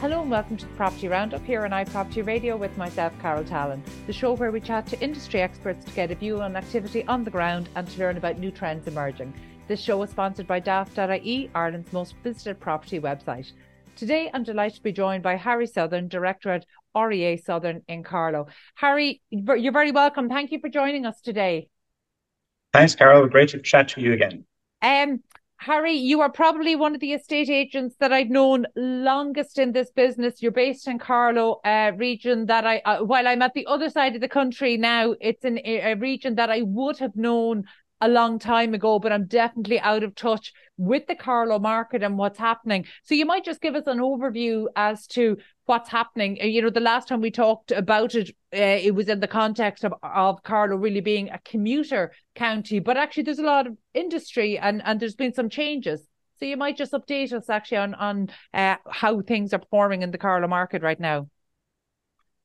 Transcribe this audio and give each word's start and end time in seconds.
Hello 0.00 0.22
and 0.22 0.30
welcome 0.30 0.56
to 0.56 0.64
the 0.64 0.74
Property 0.76 1.08
Roundup 1.08 1.44
here 1.44 1.64
on 1.64 1.72
iProperty 1.72 2.24
Radio 2.24 2.56
with 2.56 2.78
myself, 2.78 3.12
Carol 3.20 3.42
Tallon, 3.42 3.82
the 4.06 4.12
show 4.12 4.32
where 4.32 4.52
we 4.52 4.60
chat 4.60 4.86
to 4.86 5.00
industry 5.00 5.40
experts 5.40 5.84
to 5.84 5.90
get 5.90 6.12
a 6.12 6.14
view 6.14 6.40
on 6.40 6.54
activity 6.54 7.04
on 7.08 7.24
the 7.24 7.32
ground 7.32 7.68
and 7.74 7.84
to 7.88 7.98
learn 7.98 8.16
about 8.16 8.38
new 8.38 8.52
trends 8.52 8.86
emerging. 8.86 9.34
This 9.66 9.80
show 9.80 10.00
is 10.04 10.10
sponsored 10.10 10.46
by 10.46 10.60
Daft.ie, 10.60 11.50
Ireland's 11.52 11.92
most 11.92 12.14
visited 12.22 12.60
property 12.60 13.00
website. 13.00 13.50
Today, 13.96 14.30
I'm 14.32 14.44
delighted 14.44 14.76
to 14.76 14.82
be 14.84 14.92
joined 14.92 15.24
by 15.24 15.34
Harry 15.34 15.66
Sothern, 15.66 16.08
Director 16.08 16.52
at 16.52 16.64
REA 16.94 17.36
Sothern 17.36 17.82
in 17.88 18.04
Carlow. 18.04 18.46
Harry, 18.76 19.20
you're 19.30 19.72
very 19.72 19.90
welcome. 19.90 20.28
Thank 20.28 20.52
you 20.52 20.60
for 20.60 20.68
joining 20.68 21.06
us 21.06 21.20
today. 21.20 21.70
Thanks, 22.72 22.94
Carol. 22.94 23.26
Great 23.26 23.48
to 23.48 23.60
chat 23.60 23.88
to 23.88 24.00
you 24.00 24.12
again. 24.12 24.44
Um, 24.80 25.24
Harry, 25.60 25.92
you 25.92 26.20
are 26.20 26.30
probably 26.30 26.76
one 26.76 26.94
of 26.94 27.00
the 27.00 27.12
estate 27.12 27.50
agents 27.50 27.96
that 27.98 28.12
I've 28.12 28.30
known 28.30 28.64
longest 28.76 29.58
in 29.58 29.72
this 29.72 29.90
business. 29.90 30.40
You're 30.40 30.52
based 30.52 30.86
in 30.86 31.00
Carlow 31.00 31.60
uh, 31.64 31.90
region 31.96 32.46
that 32.46 32.64
I, 32.64 32.78
uh, 32.84 33.02
while 33.02 33.26
I'm 33.26 33.42
at 33.42 33.54
the 33.54 33.66
other 33.66 33.90
side 33.90 34.14
of 34.14 34.20
the 34.20 34.28
country 34.28 34.76
now, 34.76 35.16
it's 35.20 35.44
in 35.44 35.58
a, 35.64 35.92
a 35.92 35.96
region 35.96 36.36
that 36.36 36.48
I 36.48 36.62
would 36.62 36.98
have 36.98 37.16
known 37.16 37.64
a 38.00 38.08
long 38.08 38.38
time 38.38 38.74
ago, 38.74 38.98
but 38.98 39.12
I'm 39.12 39.26
definitely 39.26 39.80
out 39.80 40.02
of 40.02 40.14
touch 40.14 40.52
with 40.76 41.06
the 41.08 41.14
Carlow 41.14 41.58
market 41.58 42.02
and 42.02 42.16
what's 42.16 42.38
happening. 42.38 42.86
So 43.02 43.14
you 43.14 43.26
might 43.26 43.44
just 43.44 43.60
give 43.60 43.74
us 43.74 43.86
an 43.86 43.98
overview 43.98 44.66
as 44.76 45.06
to 45.08 45.36
what's 45.66 45.90
happening. 45.90 46.38
Uh, 46.40 46.46
you 46.46 46.62
know, 46.62 46.70
the 46.70 46.80
last 46.80 47.08
time 47.08 47.20
we 47.20 47.30
talked 47.30 47.72
about 47.72 48.14
it, 48.14 48.30
uh, 48.54 48.56
it 48.56 48.94
was 48.94 49.08
in 49.08 49.20
the 49.20 49.26
context 49.26 49.84
of, 49.84 49.92
of 50.02 50.42
Carlow 50.44 50.76
really 50.76 51.00
being 51.00 51.30
a 51.30 51.40
commuter 51.44 52.12
county, 52.34 52.78
but 52.78 52.96
actually 52.96 53.24
there's 53.24 53.40
a 53.40 53.42
lot 53.42 53.66
of 53.66 53.76
industry 53.94 54.58
and, 54.58 54.80
and 54.84 55.00
there's 55.00 55.16
been 55.16 55.34
some 55.34 55.50
changes. 55.50 56.06
So 56.38 56.44
you 56.44 56.56
might 56.56 56.76
just 56.76 56.92
update 56.92 57.32
us 57.32 57.50
actually 57.50 57.78
on, 57.78 57.94
on 57.94 58.30
uh, 58.54 58.76
how 58.88 59.20
things 59.22 59.52
are 59.52 59.58
performing 59.58 60.02
in 60.02 60.12
the 60.12 60.18
Carlow 60.18 60.46
market 60.46 60.82
right 60.82 61.00
now. 61.00 61.28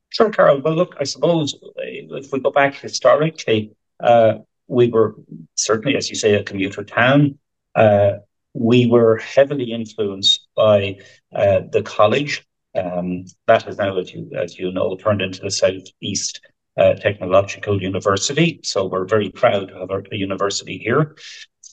Sure, 0.09 0.29
Carol. 0.29 0.61
Well, 0.61 0.75
look, 0.75 0.95
I 0.99 1.03
suppose 1.03 1.55
uh, 1.55 1.69
if 1.77 2.31
we 2.31 2.39
go 2.39 2.51
back 2.51 2.75
historically, 2.75 3.75
uh, 3.99 4.39
we 4.67 4.89
were 4.89 5.15
certainly, 5.55 5.95
as 5.97 6.09
you 6.09 6.15
say, 6.15 6.35
a 6.35 6.43
commuter 6.43 6.83
town. 6.83 7.37
Uh, 7.75 8.13
we 8.53 8.85
were 8.85 9.17
heavily 9.17 9.71
influenced 9.71 10.47
by 10.55 10.97
uh, 11.35 11.61
the 11.71 11.81
college. 11.83 12.45
Um, 12.75 13.25
that 13.47 13.63
has 13.63 13.77
now, 13.77 13.97
as 13.97 14.13
you, 14.13 14.29
as 14.35 14.57
you 14.57 14.71
know, 14.71 14.95
turned 14.95 15.21
into 15.21 15.41
the 15.41 15.51
Southeast 15.51 16.41
uh, 16.77 16.93
Technological 16.95 17.81
University. 17.81 18.59
So 18.63 18.85
we're 18.85 19.05
very 19.05 19.29
proud 19.29 19.69
to 19.69 19.79
have 19.79 19.91
a, 19.91 20.03
a 20.11 20.15
university 20.15 20.77
here. 20.77 21.15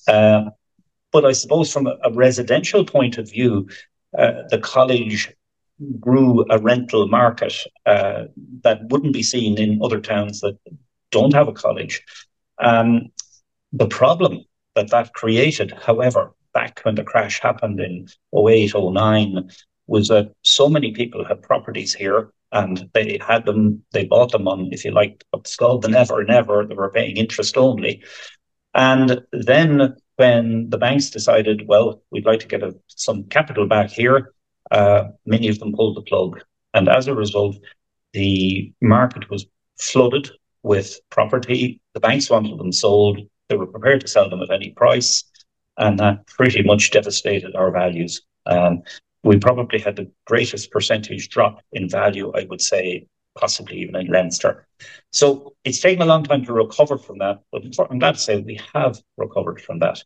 Uh, 0.07 0.51
but 1.13 1.25
I 1.25 1.33
suppose 1.33 1.73
from 1.73 1.87
a, 1.87 1.97
a 2.05 2.13
residential 2.13 2.85
point 2.85 3.19
of 3.19 3.31
view, 3.31 3.69
uh, 4.17 4.43
the 4.51 4.59
college 4.59 5.35
grew 5.99 6.45
a 6.51 6.59
rental 6.59 7.09
market 7.09 7.55
uh, 7.87 8.25
that 8.63 8.81
wouldn't 8.91 9.15
be 9.15 9.23
seen 9.23 9.59
in 9.59 9.81
other 9.83 10.01
towns 10.01 10.41
that 10.41 10.59
don't 11.11 11.33
have 11.33 11.49
a 11.49 11.53
college. 11.53 12.03
Um, 12.61 13.11
the 13.73 13.87
problem 13.87 14.45
that 14.75 14.91
that 14.91 15.13
created, 15.15 15.73
however, 15.73 16.33
back 16.53 16.81
when 16.83 16.95
the 16.95 17.05
crash 17.05 17.41
happened 17.41 17.81
in 17.81 18.09
08, 18.37 18.73
09, 18.75 19.51
was 19.87 20.09
that 20.09 20.33
so 20.43 20.69
many 20.69 20.93
people 20.93 21.25
had 21.25 21.43
properties 21.43 21.95
here 21.95 22.33
and 22.53 22.89
they 22.95 23.19
had 23.27 23.47
them, 23.47 23.83
they 23.93 24.05
bought 24.05 24.33
them 24.33 24.49
on, 24.49 24.69
if 24.73 24.85
you 24.85 24.91
like, 24.91 25.25
what's 25.31 25.57
called 25.57 25.83
the 25.83 25.89
never 25.89 26.25
never, 26.25 26.67
they 26.67 26.75
were 26.75 26.91
paying 26.91 27.17
interest 27.17 27.57
only. 27.57 28.03
And 28.75 29.23
then 29.33 29.97
when 30.17 30.69
the 30.71 30.79
banks 30.79 31.11
decided, 31.11 31.67
well, 31.67 32.03
we'd 32.11 32.27
like 32.27 32.41
to 32.41 32.49
get 32.49 32.63
a, 32.63 32.75
some 32.89 33.25
capital 33.25 33.67
back 33.67 33.91
here, 33.91 34.33
uh, 34.71 35.09
many 35.27 35.49
of 35.49 35.59
them 35.59 35.73
pulled 35.73 35.97
the 35.97 36.03
plug. 36.03 36.41
And 36.75 36.89
as 36.89 37.09
a 37.09 37.15
result, 37.15 37.57
the 38.13 38.73
market 38.81 39.31
was 39.31 39.47
flooded 39.79 40.31
with 40.63 41.01
property. 41.11 41.81
The 41.95 42.01
banks 42.01 42.31
wanted 42.31 42.59
them 42.59 42.73
sold. 42.73 43.21
They 43.49 43.57
were 43.57 43.67
prepared 43.67 44.03
to 44.03 44.09
sell 44.09 44.29
them 44.29 44.43
at 44.43 44.51
any 44.51 44.71
price. 44.71 45.25
And 45.77 45.99
that 45.99 46.27
pretty 46.27 46.63
much 46.63 46.91
devastated 46.91 47.57
our 47.57 47.71
values. 47.71 48.23
Um, 48.47 48.83
we 49.23 49.39
probably 49.39 49.79
had 49.79 49.97
the 49.97 50.11
greatest 50.27 50.71
percentage 50.71 51.29
drop 51.29 51.61
in 51.73 51.89
value, 51.89 52.33
I 52.35 52.47
would 52.49 52.61
say, 52.61 53.07
possibly 53.39 53.79
even 53.79 53.97
in 53.97 54.07
Leinster. 54.07 54.67
So 55.13 55.55
it's 55.65 55.81
taken 55.81 56.03
a 56.03 56.07
long 56.07 56.25
time 56.25 56.45
to 56.45 56.53
recover 56.53 56.99
from 56.99 57.19
that, 57.19 57.41
but 57.53 57.63
I'm 57.91 57.99
glad 57.99 58.15
to 58.15 58.21
say 58.21 58.41
we 58.41 58.61
have 58.75 59.01
recovered 59.17 59.61
from 59.61 59.79
that. 59.81 60.03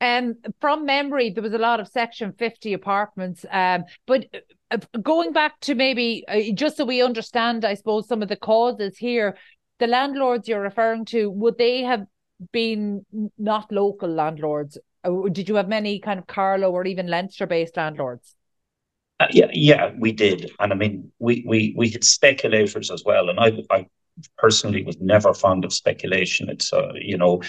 Um, 0.00 0.36
from 0.60 0.86
memory, 0.86 1.30
there 1.30 1.42
was 1.42 1.54
a 1.54 1.58
lot 1.58 1.80
of 1.80 1.88
Section 1.88 2.32
50 2.32 2.72
apartments. 2.72 3.44
Um, 3.50 3.84
but 4.06 4.26
uh, 4.70 4.78
going 5.02 5.32
back 5.32 5.58
to 5.60 5.74
maybe 5.74 6.24
uh, 6.28 6.54
just 6.54 6.76
so 6.76 6.84
we 6.84 7.02
understand, 7.02 7.64
I 7.64 7.74
suppose, 7.74 8.06
some 8.06 8.22
of 8.22 8.28
the 8.28 8.36
causes 8.36 8.96
here, 8.96 9.36
the 9.78 9.86
landlords 9.86 10.48
you're 10.48 10.60
referring 10.60 11.04
to, 11.06 11.30
would 11.30 11.58
they 11.58 11.82
have 11.82 12.06
been 12.52 13.04
not 13.38 13.72
local 13.72 14.08
landlords? 14.08 14.78
Or 15.04 15.30
did 15.30 15.48
you 15.48 15.56
have 15.56 15.68
many 15.68 16.00
kind 16.00 16.18
of 16.18 16.26
Carlow 16.26 16.70
or 16.70 16.86
even 16.86 17.06
Leinster 17.06 17.46
based 17.46 17.76
landlords? 17.76 18.34
Uh, 19.20 19.26
yeah, 19.32 19.48
yeah, 19.52 19.90
we 19.98 20.12
did, 20.12 20.52
and 20.60 20.72
I 20.72 20.76
mean, 20.76 21.10
we 21.18 21.44
we 21.44 21.74
we 21.76 21.90
had 21.90 22.04
speculators 22.04 22.88
as 22.88 23.02
well, 23.04 23.28
and 23.30 23.40
I 23.40 23.64
I 23.68 23.86
personally 24.36 24.84
was 24.84 24.96
never 25.00 25.34
fond 25.34 25.64
of 25.64 25.72
speculation. 25.72 26.48
It's 26.48 26.72
uh, 26.72 26.92
you 26.94 27.16
know, 27.16 27.42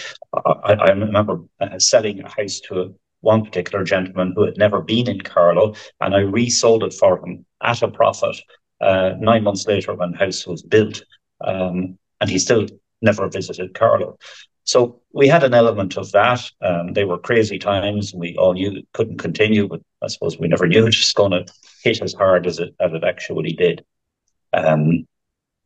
I, 0.45 0.73
I 0.73 0.91
remember 0.91 1.41
uh, 1.59 1.79
selling 1.79 2.21
a 2.21 2.29
house 2.29 2.59
to 2.67 2.95
one 3.21 3.43
particular 3.43 3.83
gentleman 3.83 4.33
who 4.35 4.45
had 4.45 4.57
never 4.57 4.81
been 4.81 5.09
in 5.09 5.21
Carlow, 5.21 5.75
and 6.01 6.15
I 6.15 6.19
resold 6.19 6.83
it 6.83 6.93
for 6.93 7.19
him 7.25 7.45
at 7.61 7.81
a 7.81 7.87
profit. 7.89 8.37
Uh, 8.81 9.13
nine 9.19 9.43
months 9.43 9.67
later, 9.67 9.93
when 9.93 10.11
the 10.11 10.17
house 10.17 10.47
was 10.47 10.63
built, 10.63 11.03
um, 11.41 11.97
and 12.21 12.29
he 12.29 12.39
still 12.39 12.65
never 13.01 13.27
visited 13.27 13.73
Carlow. 13.73 14.17
So 14.63 15.01
we 15.13 15.27
had 15.27 15.43
an 15.43 15.55
element 15.55 15.97
of 15.97 16.11
that. 16.11 16.41
Um, 16.61 16.93
they 16.93 17.03
were 17.03 17.17
crazy 17.17 17.57
times. 17.57 18.13
We 18.13 18.37
all 18.37 18.53
knew 18.53 18.71
it 18.71 18.85
couldn't 18.93 19.17
continue, 19.17 19.67
but 19.67 19.81
I 20.03 20.07
suppose 20.07 20.37
we 20.37 20.47
never 20.47 20.67
knew 20.67 20.83
it 20.83 20.85
was 20.85 21.13
going 21.13 21.31
to 21.31 21.45
hit 21.83 22.01
as 22.01 22.13
hard 22.13 22.45
as 22.45 22.59
it 22.59 22.75
as 22.79 22.93
it 22.93 23.03
actually 23.03 23.53
did. 23.53 23.83
Um, 24.53 25.07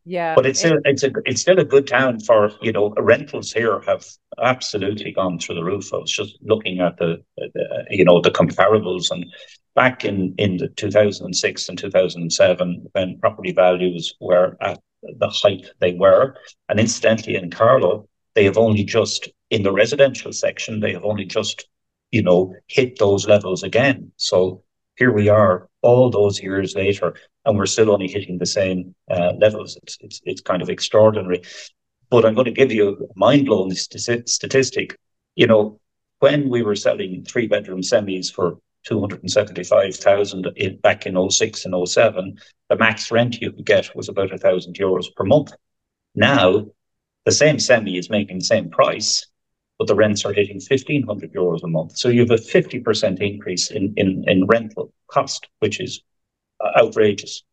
yeah, 0.06 0.36
but 0.36 0.46
it's 0.46 0.60
still 0.60 0.78
it's 0.86 1.04
a 1.04 1.12
it's 1.26 1.42
still 1.42 1.60
a 1.60 1.66
good 1.66 1.88
town 1.88 2.20
for 2.20 2.52
you 2.62 2.72
know 2.72 2.94
rentals 2.98 3.52
here 3.52 3.82
have 3.82 4.06
absolutely 4.42 5.12
gone 5.12 5.40
through 5.40 5.56
the 5.56 5.64
roof. 5.64 5.94
I 5.94 5.98
was 5.98 6.12
just 6.12 6.38
looking 6.42 6.80
at 6.80 6.98
the, 6.98 7.24
the 7.38 7.86
you 7.90 8.06
know 8.06 8.22
the 8.22 8.32
comparables 8.32 9.12
and 9.12 9.26
back 9.76 10.06
in 10.06 10.36
in 10.38 10.58
the 10.58 10.68
2006 10.70 11.70
and 11.70 11.78
2007 11.78 12.88
when 12.92 13.20
property 13.20 13.52
values 13.52 14.14
were 14.20 14.58
at 14.62 14.80
the 15.02 15.30
height 15.30 15.70
they 15.80 15.94
were, 15.94 16.36
and 16.70 16.80
incidentally 16.80 17.36
in 17.36 17.50
Carlow 17.50 18.08
they 18.36 18.46
have 18.46 18.58
only 18.58 18.84
just, 18.84 19.30
in 19.50 19.64
the 19.64 19.72
residential 19.72 20.34
section, 20.34 20.80
they 20.80 20.94
have 20.94 21.06
only 21.06 21.26
just, 21.26 21.68
you 22.12 22.24
know, 22.24 22.56
hit 22.68 22.98
those 23.00 23.28
levels 23.28 23.64
again. 23.64 24.12
So 24.18 24.64
here 24.96 25.12
we 25.12 25.30
are 25.30 25.70
all 25.84 26.10
those 26.10 26.42
years 26.42 26.76
later, 26.76 27.14
and 27.46 27.58
we're 27.58 27.66
still 27.66 27.92
only 27.92 28.08
hitting 28.08 28.38
the 28.38 28.46
same 28.46 28.96
uh, 29.12 29.34
levels. 29.38 29.78
It's, 29.84 29.98
it's, 30.02 30.22
it's 30.26 30.42
kind 30.42 30.62
of 30.62 30.70
extraordinary. 30.70 31.44
But 32.10 32.26
I'm 32.26 32.34
going 32.36 32.46
to 32.46 32.52
give 32.52 32.72
you 32.72 32.90
a 32.90 33.20
mind 33.20 33.46
blowing 33.46 33.74
statistic. 33.74 34.98
You 35.36 35.48
know, 35.48 35.80
when 36.20 36.50
we 36.50 36.64
were 36.64 36.76
selling 36.76 37.26
three 37.26 37.48
bedroom 37.48 37.82
semis 37.82 38.34
for 38.34 38.58
275,000 38.86 40.48
back 40.82 41.06
in 41.06 41.30
06 41.30 41.66
and 41.66 41.88
07, 41.88 42.40
the 42.70 42.78
max 42.78 43.12
rent 43.12 43.42
you 43.42 43.52
could 43.52 43.66
get 43.66 43.96
was 43.96 44.10
about 44.10 44.34
a 44.34 44.38
thousand 44.38 44.76
euros 44.76 45.14
per 45.16 45.24
month. 45.24 45.54
Now 46.16 46.66
the 47.26 47.32
same 47.32 47.60
semi 47.60 47.98
is 47.98 48.10
making 48.10 48.40
the 48.40 48.46
same 48.46 48.70
price, 48.70 49.28
but 49.80 49.88
the 49.88 49.96
rents 49.96 50.26
are 50.26 50.34
hitting 50.34 50.58
1,500 50.58 51.34
euros 51.34 51.64
a 51.64 51.68
month. 51.68 51.98
So 51.98 52.10
you 52.10 52.22
have 52.22 52.32
a 52.32 52.36
50% 52.36 53.20
increase 53.20 53.72
in, 53.72 53.94
in, 53.98 54.24
in 54.28 54.46
rental 54.46 54.94
cost, 55.08 55.48
which 55.60 55.80
is 55.80 56.02
uh, 56.64 56.72
outrageous. 56.80 57.44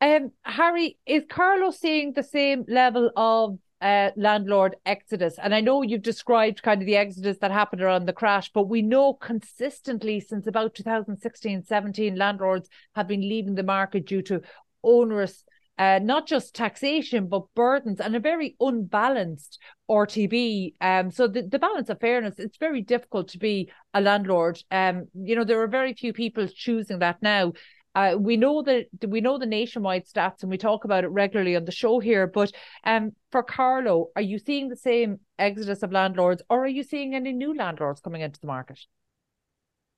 Um, 0.00 0.32
Harry, 0.42 0.98
is 1.06 1.24
Carlow 1.28 1.70
seeing 1.70 2.12
the 2.12 2.22
same 2.22 2.64
level 2.68 3.10
of 3.16 3.58
uh, 3.80 4.10
landlord 4.16 4.76
exodus? 4.84 5.36
And 5.42 5.54
I 5.54 5.60
know 5.60 5.82
you've 5.82 6.02
described 6.02 6.62
kind 6.62 6.80
of 6.80 6.86
the 6.86 6.96
exodus 6.96 7.38
that 7.38 7.50
happened 7.50 7.82
around 7.82 8.06
the 8.06 8.12
crash, 8.12 8.50
but 8.52 8.68
we 8.68 8.82
know 8.82 9.14
consistently 9.14 10.20
since 10.20 10.46
about 10.46 10.74
2016 10.74 11.64
17, 11.64 12.16
landlords 12.16 12.68
have 12.94 13.08
been 13.08 13.22
leaving 13.22 13.54
the 13.54 13.62
market 13.62 14.06
due 14.06 14.22
to 14.22 14.42
onerous 14.82 15.44
uh, 15.78 15.98
not 16.02 16.26
just 16.26 16.54
taxation, 16.54 17.28
but 17.28 17.52
burdens 17.54 18.00
and 18.00 18.14
a 18.14 18.20
very 18.20 18.56
unbalanced 18.60 19.58
RTB. 19.90 20.74
Um, 20.80 21.10
so 21.10 21.26
the, 21.26 21.42
the 21.42 21.58
balance 21.58 21.88
of 21.88 22.00
fairness, 22.00 22.38
it's 22.38 22.58
very 22.58 22.80
difficult 22.80 23.28
to 23.28 23.38
be 23.38 23.70
a 23.92 24.00
landlord. 24.00 24.62
Um, 24.70 25.08
you 25.14 25.36
know, 25.36 25.44
there 25.44 25.60
are 25.62 25.68
very 25.68 25.94
few 25.94 26.12
people 26.12 26.46
choosing 26.48 27.00
that 27.00 27.22
now. 27.22 27.52
Uh, 27.96 28.16
we 28.18 28.36
know 28.36 28.60
that 28.60 28.86
we 29.06 29.20
know 29.20 29.38
the 29.38 29.46
nationwide 29.46 30.04
stats 30.04 30.42
and 30.42 30.50
we 30.50 30.58
talk 30.58 30.84
about 30.84 31.04
it 31.04 31.08
regularly 31.08 31.54
on 31.54 31.64
the 31.64 31.70
show 31.70 32.00
here. 32.00 32.26
But 32.26 32.50
um, 32.82 33.12
for 33.30 33.44
Carlow 33.44 34.08
are 34.16 34.22
you 34.22 34.38
seeing 34.38 34.68
the 34.68 34.76
same 34.76 35.20
exodus 35.38 35.84
of 35.84 35.92
landlords, 35.92 36.42
or 36.50 36.64
are 36.64 36.68
you 36.68 36.82
seeing 36.82 37.14
any 37.14 37.32
new 37.32 37.54
landlords 37.54 38.00
coming 38.00 38.22
into 38.22 38.40
the 38.40 38.48
market? 38.48 38.80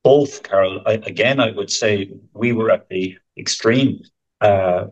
both, 0.06 0.44
Carol. 0.44 0.82
I, 0.86 0.92
again, 0.92 1.40
I 1.40 1.50
would 1.50 1.68
say 1.68 2.12
we 2.32 2.52
were 2.52 2.70
at 2.70 2.88
the 2.88 3.18
extreme. 3.36 4.02
Uh, 4.40 4.84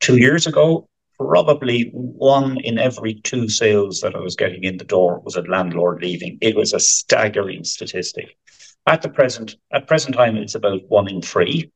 two 0.00 0.16
years 0.16 0.46
ago, 0.46 0.88
probably 1.18 1.90
one 1.92 2.58
in 2.58 2.78
every 2.78 3.14
two 3.14 3.48
sales 3.48 4.00
that 4.00 4.14
I 4.14 4.18
was 4.18 4.36
getting 4.36 4.64
in 4.64 4.78
the 4.78 4.84
door 4.84 5.20
was 5.20 5.36
a 5.36 5.42
landlord 5.42 6.02
leaving. 6.02 6.38
It 6.40 6.56
was 6.56 6.72
a 6.72 6.80
staggering 6.80 7.64
statistic. 7.64 8.36
At 8.86 9.02
the 9.02 9.08
present, 9.08 9.56
at 9.72 9.86
present 9.86 10.14
time, 10.14 10.36
it's 10.36 10.54
about 10.54 10.82
one 10.88 11.08
in 11.08 11.22
three. 11.22 11.70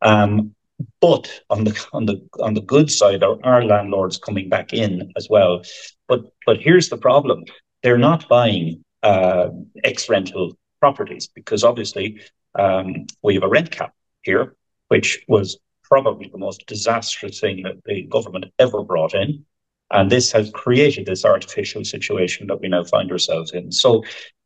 Um, 0.00 0.54
but 1.00 1.30
on 1.50 1.64
the 1.64 1.86
on 1.92 2.06
the 2.06 2.26
on 2.40 2.54
the 2.54 2.62
good 2.62 2.90
side, 2.90 3.20
there 3.20 3.36
are 3.44 3.64
landlords 3.64 4.18
coming 4.18 4.48
back 4.48 4.72
in 4.72 5.12
as 5.16 5.28
well. 5.28 5.62
But 6.08 6.22
but 6.46 6.58
here's 6.58 6.88
the 6.88 6.96
problem: 6.96 7.44
they're 7.82 7.98
not 7.98 8.28
buying 8.28 8.84
uh, 9.02 9.48
ex 9.84 10.08
rental 10.08 10.56
properties 10.80 11.28
because 11.28 11.62
obviously 11.64 12.20
um, 12.58 13.06
we 13.22 13.34
have 13.34 13.42
a 13.42 13.48
rent 13.48 13.70
cap 13.70 13.94
here, 14.22 14.56
which 14.88 15.22
was 15.28 15.58
probably 15.92 16.26
the 16.32 16.38
most 16.38 16.66
disastrous 16.66 17.38
thing 17.38 17.62
that 17.64 17.76
the 17.84 18.04
government 18.04 18.46
ever 18.58 18.82
brought 18.82 19.14
in. 19.14 19.44
And 19.90 20.10
this 20.10 20.32
has 20.32 20.50
created 20.50 21.04
this 21.04 21.22
artificial 21.22 21.84
situation 21.84 22.46
that 22.46 22.62
we 22.62 22.68
now 22.68 22.84
find 22.84 23.12
ourselves 23.12 23.52
in. 23.52 23.70
So 23.70 24.02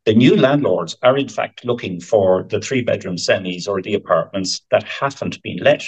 the 0.07 0.15
new 0.15 0.37
landlords 0.37 0.97
are 1.05 1.17
in 1.17 1.29
fact 1.29 1.65
looking 1.65 2.01
for 2.01 2.43
the 2.51 2.61
three 2.61 2.83
bedroom 2.83 3.15
semis 3.15 3.69
or 3.69 3.81
the 3.81 3.95
apartments 3.95 4.63
that 4.73 4.83
haven't 4.83 5.41
been 5.45 5.59
let. 5.59 5.85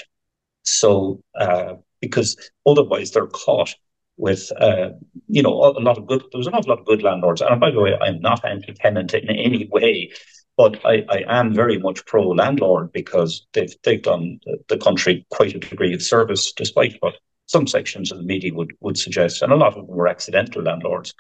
So, 0.63 1.25
uh, 1.35 1.75
because 2.01 2.37
otherwise 2.65 3.11
they're 3.11 3.27
caught 3.27 3.75
with, 4.17 4.53
uh, 4.61 4.91
you 5.27 5.43
know, 5.43 5.55
a 5.55 5.83
lot 5.89 5.99
of 5.99 6.07
good, 6.07 6.21
there 6.31 6.39
was 6.39 6.47
an 6.47 6.55
awful 6.55 6.71
lot 6.71 6.79
of 6.79 6.87
good 6.87 7.03
landlords. 7.03 7.41
And 7.41 7.59
by 7.59 7.73
the 7.73 7.81
way, 7.81 7.97
I'm 8.01 8.21
not 8.21 8.45
anti 8.45 8.75
tenant 8.75 9.13
in 9.13 9.29
any 9.29 9.69
way. 9.73 10.13
But 10.59 10.85
I, 10.85 11.07
I 11.09 11.25
am 11.29 11.55
very 11.55 11.79
much 11.79 12.05
pro 12.05 12.29
landlord 12.29 12.93
because 12.93 13.47
they've 13.53 13.75
they've 13.85 14.03
done 14.03 14.41
the 14.69 14.77
country 14.77 15.25
quite 15.31 15.55
a 15.55 15.61
degree 15.61 15.95
of 15.95 16.03
service, 16.03 16.53
despite 16.53 16.97
what 16.99 17.15
some 17.47 17.69
sections 17.69 18.11
of 18.11 18.19
the 18.19 18.25
media 18.25 18.53
would, 18.53 18.73
would 18.81 18.99
suggest, 18.99 19.41
and 19.41 19.53
a 19.53 19.57
lot 19.57 19.77
of 19.77 19.87
them 19.87 19.97
were 19.97 20.09
accidental 20.09 20.63
landlords. 20.63 21.15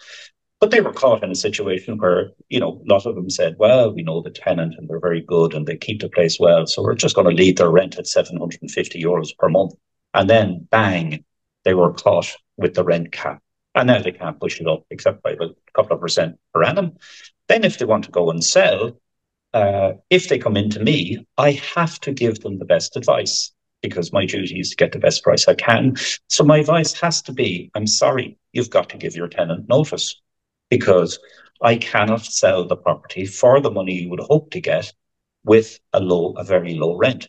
But 0.60 0.72
they 0.72 0.80
were 0.80 0.92
caught 0.92 1.22
in 1.22 1.30
a 1.30 1.36
situation 1.36 1.98
where, 1.98 2.32
you 2.48 2.58
know, 2.58 2.82
a 2.84 2.92
lot 2.92 3.06
of 3.06 3.14
them 3.14 3.30
said, 3.30 3.54
well, 3.58 3.94
we 3.94 4.02
know 4.02 4.20
the 4.22 4.30
tenant 4.30 4.74
and 4.76 4.88
they're 4.88 4.98
very 4.98 5.20
good 5.20 5.54
and 5.54 5.66
they 5.66 5.76
keep 5.76 6.00
the 6.00 6.08
place 6.08 6.40
well. 6.40 6.66
So 6.66 6.82
we're 6.82 6.96
just 6.96 7.14
going 7.14 7.28
to 7.28 7.42
leave 7.42 7.56
their 7.56 7.70
rent 7.70 7.96
at 7.96 8.08
750 8.08 9.00
euros 9.00 9.28
per 9.38 9.48
month. 9.48 9.74
And 10.14 10.28
then 10.28 10.66
bang, 10.68 11.24
they 11.62 11.74
were 11.74 11.92
caught 11.92 12.36
with 12.56 12.74
the 12.74 12.82
rent 12.82 13.12
cap. 13.12 13.40
And 13.76 13.86
now 13.86 14.02
they 14.02 14.10
can't 14.10 14.40
push 14.40 14.60
it 14.60 14.66
up 14.66 14.84
except 14.90 15.22
by 15.22 15.30
a 15.30 15.48
couple 15.74 15.94
of 15.94 16.00
percent 16.00 16.40
per 16.52 16.64
annum. 16.64 16.96
Then 17.46 17.62
if 17.62 17.78
they 17.78 17.84
want 17.84 18.06
to 18.06 18.10
go 18.10 18.30
and 18.30 18.42
sell, 18.42 18.98
uh, 19.58 19.94
if 20.08 20.28
they 20.28 20.38
come 20.38 20.56
into 20.56 20.78
me, 20.78 21.26
I 21.36 21.50
have 21.74 21.98
to 22.02 22.12
give 22.12 22.40
them 22.40 22.58
the 22.58 22.64
best 22.64 22.96
advice 22.96 23.50
because 23.82 24.12
my 24.12 24.24
duty 24.24 24.60
is 24.60 24.70
to 24.70 24.76
get 24.76 24.92
the 24.92 25.00
best 25.00 25.24
price 25.24 25.48
I 25.48 25.54
can. 25.54 25.96
So 26.28 26.44
my 26.44 26.58
advice 26.58 26.92
has 27.00 27.20
to 27.22 27.32
be 27.32 27.70
I'm 27.74 27.88
sorry, 27.88 28.38
you've 28.52 28.70
got 28.70 28.88
to 28.90 28.96
give 28.96 29.16
your 29.16 29.26
tenant 29.26 29.68
notice 29.68 30.20
because 30.70 31.18
I 31.60 31.76
cannot 31.76 32.24
sell 32.24 32.66
the 32.68 32.76
property 32.76 33.26
for 33.26 33.60
the 33.60 33.70
money 33.70 33.94
you 33.94 34.10
would 34.10 34.20
hope 34.20 34.52
to 34.52 34.60
get 34.60 34.92
with 35.44 35.80
a 35.92 35.98
low, 35.98 36.34
a 36.36 36.44
very 36.44 36.74
low 36.74 36.96
rent. 36.96 37.28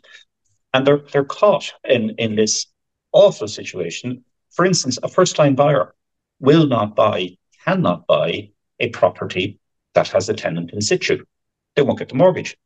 And 0.74 0.86
they're 0.86 1.04
they're 1.12 1.34
caught 1.42 1.74
in, 1.84 2.12
in 2.20 2.36
this 2.36 2.68
awful 3.12 3.48
situation. 3.48 4.24
For 4.52 4.66
instance, 4.66 5.00
a 5.02 5.08
first 5.08 5.36
time 5.36 5.56
buyer 5.56 5.96
will 6.40 6.68
not 6.68 6.96
buy, 6.96 7.38
cannot 7.66 8.06
buy 8.06 8.52
a 8.80 8.90
property 8.90 9.60
that 9.96 10.10
has 10.10 10.30
a 10.30 10.36
tenant 10.36 10.70
in 10.74 10.82
situ 10.82 11.26
they 11.80 11.86
won't 11.86 12.00
get 12.00 12.10
the 12.10 12.16
mortgage. 12.16 12.58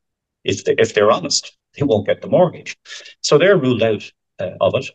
If, 0.44 0.64
they, 0.64 0.74
if 0.80 0.96
they're 0.96 1.12
honest, 1.12 1.56
they 1.78 1.86
won't 1.86 2.08
get 2.08 2.22
the 2.22 2.28
mortgage. 2.28 2.76
So 3.22 3.38
they're 3.38 3.58
ruled 3.58 3.84
out 3.84 4.12
uh, 4.40 4.52
of 4.60 4.74
it. 4.74 4.90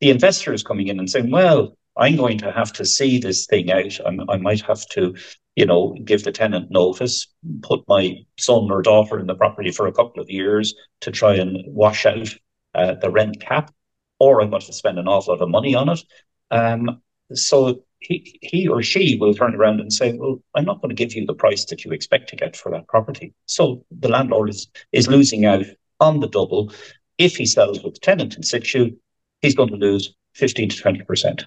The 0.00 0.10
investor 0.10 0.52
is 0.52 0.64
coming 0.64 0.88
in 0.88 0.98
and 0.98 1.08
saying, 1.08 1.30
well, 1.30 1.76
I'm 1.96 2.16
going 2.16 2.38
to 2.38 2.50
have 2.50 2.72
to 2.74 2.84
see 2.84 3.18
this 3.18 3.46
thing 3.46 3.70
out. 3.70 4.00
I'm, 4.04 4.28
i 4.28 4.38
might 4.38 4.62
have 4.62 4.84
to, 4.88 5.14
you 5.54 5.66
know, 5.66 5.96
give 6.04 6.24
the 6.24 6.32
tenant 6.32 6.72
notice, 6.72 7.28
put 7.62 7.84
my 7.86 8.16
son 8.40 8.72
or 8.72 8.82
daughter 8.82 9.20
in 9.20 9.28
the 9.28 9.36
property 9.36 9.70
for 9.70 9.86
a 9.86 9.92
couple 9.92 10.20
of 10.20 10.28
years 10.28 10.74
to 11.02 11.12
try 11.12 11.34
and 11.34 11.58
wash 11.68 12.06
out 12.06 12.34
uh, 12.74 12.94
the 12.94 13.10
rent 13.10 13.40
cap, 13.40 13.72
or 14.18 14.42
I'm 14.42 14.50
going 14.50 14.62
to 14.62 14.72
spend 14.72 14.98
an 14.98 15.06
awful 15.06 15.34
lot 15.34 15.42
of 15.42 15.48
money 15.48 15.76
on 15.76 15.90
it. 15.90 16.02
Um, 16.50 17.00
so 17.32 17.84
he, 18.00 18.38
he 18.42 18.66
or 18.66 18.82
she 18.82 19.16
will 19.20 19.34
turn 19.34 19.54
around 19.54 19.80
and 19.80 19.92
say, 19.92 20.14
well, 20.14 20.40
I'm 20.54 20.64
not 20.64 20.80
going 20.80 20.88
to 20.88 20.94
give 20.94 21.14
you 21.14 21.26
the 21.26 21.34
price 21.34 21.66
that 21.66 21.84
you 21.84 21.92
expect 21.92 22.28
to 22.30 22.36
get 22.36 22.56
for 22.56 22.72
that 22.72 22.88
property. 22.88 23.34
So 23.46 23.84
the 23.90 24.08
landlord 24.08 24.50
is, 24.50 24.68
is 24.92 25.08
losing 25.08 25.44
out 25.44 25.64
on 26.00 26.20
the 26.20 26.28
double. 26.28 26.72
If 27.18 27.36
he 27.36 27.46
sells 27.46 27.82
with 27.82 27.94
the 27.94 28.00
tenant 28.00 28.36
in 28.36 28.42
situ, 28.42 28.96
he's 29.42 29.54
going 29.54 29.68
to 29.68 29.76
lose 29.76 30.14
15 30.34 30.70
to 30.70 30.82
20%. 30.82 31.44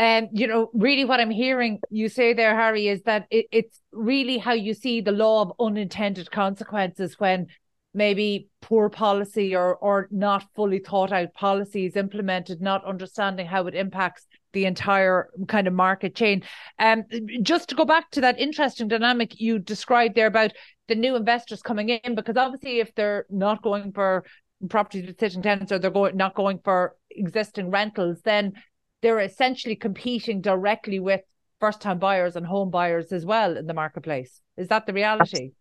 And 0.00 0.28
you 0.32 0.46
know, 0.46 0.70
really, 0.74 1.04
what 1.04 1.18
I'm 1.18 1.30
hearing 1.30 1.80
you 1.90 2.08
say 2.08 2.32
there, 2.32 2.54
Harry, 2.54 2.86
is 2.86 3.02
that 3.02 3.26
it, 3.30 3.46
it's 3.50 3.80
really 3.90 4.38
how 4.38 4.52
you 4.52 4.72
see 4.72 5.00
the 5.00 5.10
law 5.10 5.42
of 5.42 5.52
unintended 5.58 6.30
consequences 6.30 7.18
when 7.18 7.48
maybe 7.94 8.48
poor 8.62 8.88
policy 8.88 9.56
or 9.56 9.74
or 9.74 10.06
not 10.12 10.46
fully 10.54 10.78
thought 10.78 11.10
out 11.10 11.34
policies 11.34 11.96
implemented, 11.96 12.60
not 12.60 12.84
understanding 12.84 13.46
how 13.46 13.66
it 13.66 13.74
impacts 13.74 14.24
the 14.52 14.64
entire 14.64 15.28
kind 15.46 15.66
of 15.66 15.74
market 15.74 16.14
chain. 16.14 16.42
Um, 16.78 17.04
just 17.42 17.68
to 17.68 17.74
go 17.74 17.84
back 17.84 18.10
to 18.12 18.20
that 18.22 18.38
interesting 18.38 18.88
dynamic 18.88 19.40
you 19.40 19.58
described 19.58 20.14
there 20.14 20.26
about 20.26 20.52
the 20.88 20.94
new 20.94 21.16
investors 21.16 21.62
coming 21.62 21.90
in, 21.90 22.14
because 22.14 22.36
obviously 22.36 22.80
if 22.80 22.94
they're 22.94 23.26
not 23.30 23.62
going 23.62 23.92
for 23.92 24.24
property 24.68 25.06
with 25.06 25.20
sitting 25.20 25.42
tenants 25.42 25.70
or 25.70 25.78
they're 25.78 25.90
going 25.90 26.16
not 26.16 26.34
going 26.34 26.58
for 26.64 26.96
existing 27.10 27.70
rentals, 27.70 28.20
then 28.22 28.54
they're 29.02 29.20
essentially 29.20 29.76
competing 29.76 30.40
directly 30.40 30.98
with 30.98 31.20
first 31.60 31.80
time 31.80 31.98
buyers 31.98 32.36
and 32.36 32.46
home 32.46 32.70
buyers 32.70 33.12
as 33.12 33.24
well 33.24 33.56
in 33.56 33.66
the 33.66 33.74
marketplace. 33.74 34.40
Is 34.56 34.68
that 34.68 34.86
the 34.86 34.92
reality? 34.92 35.52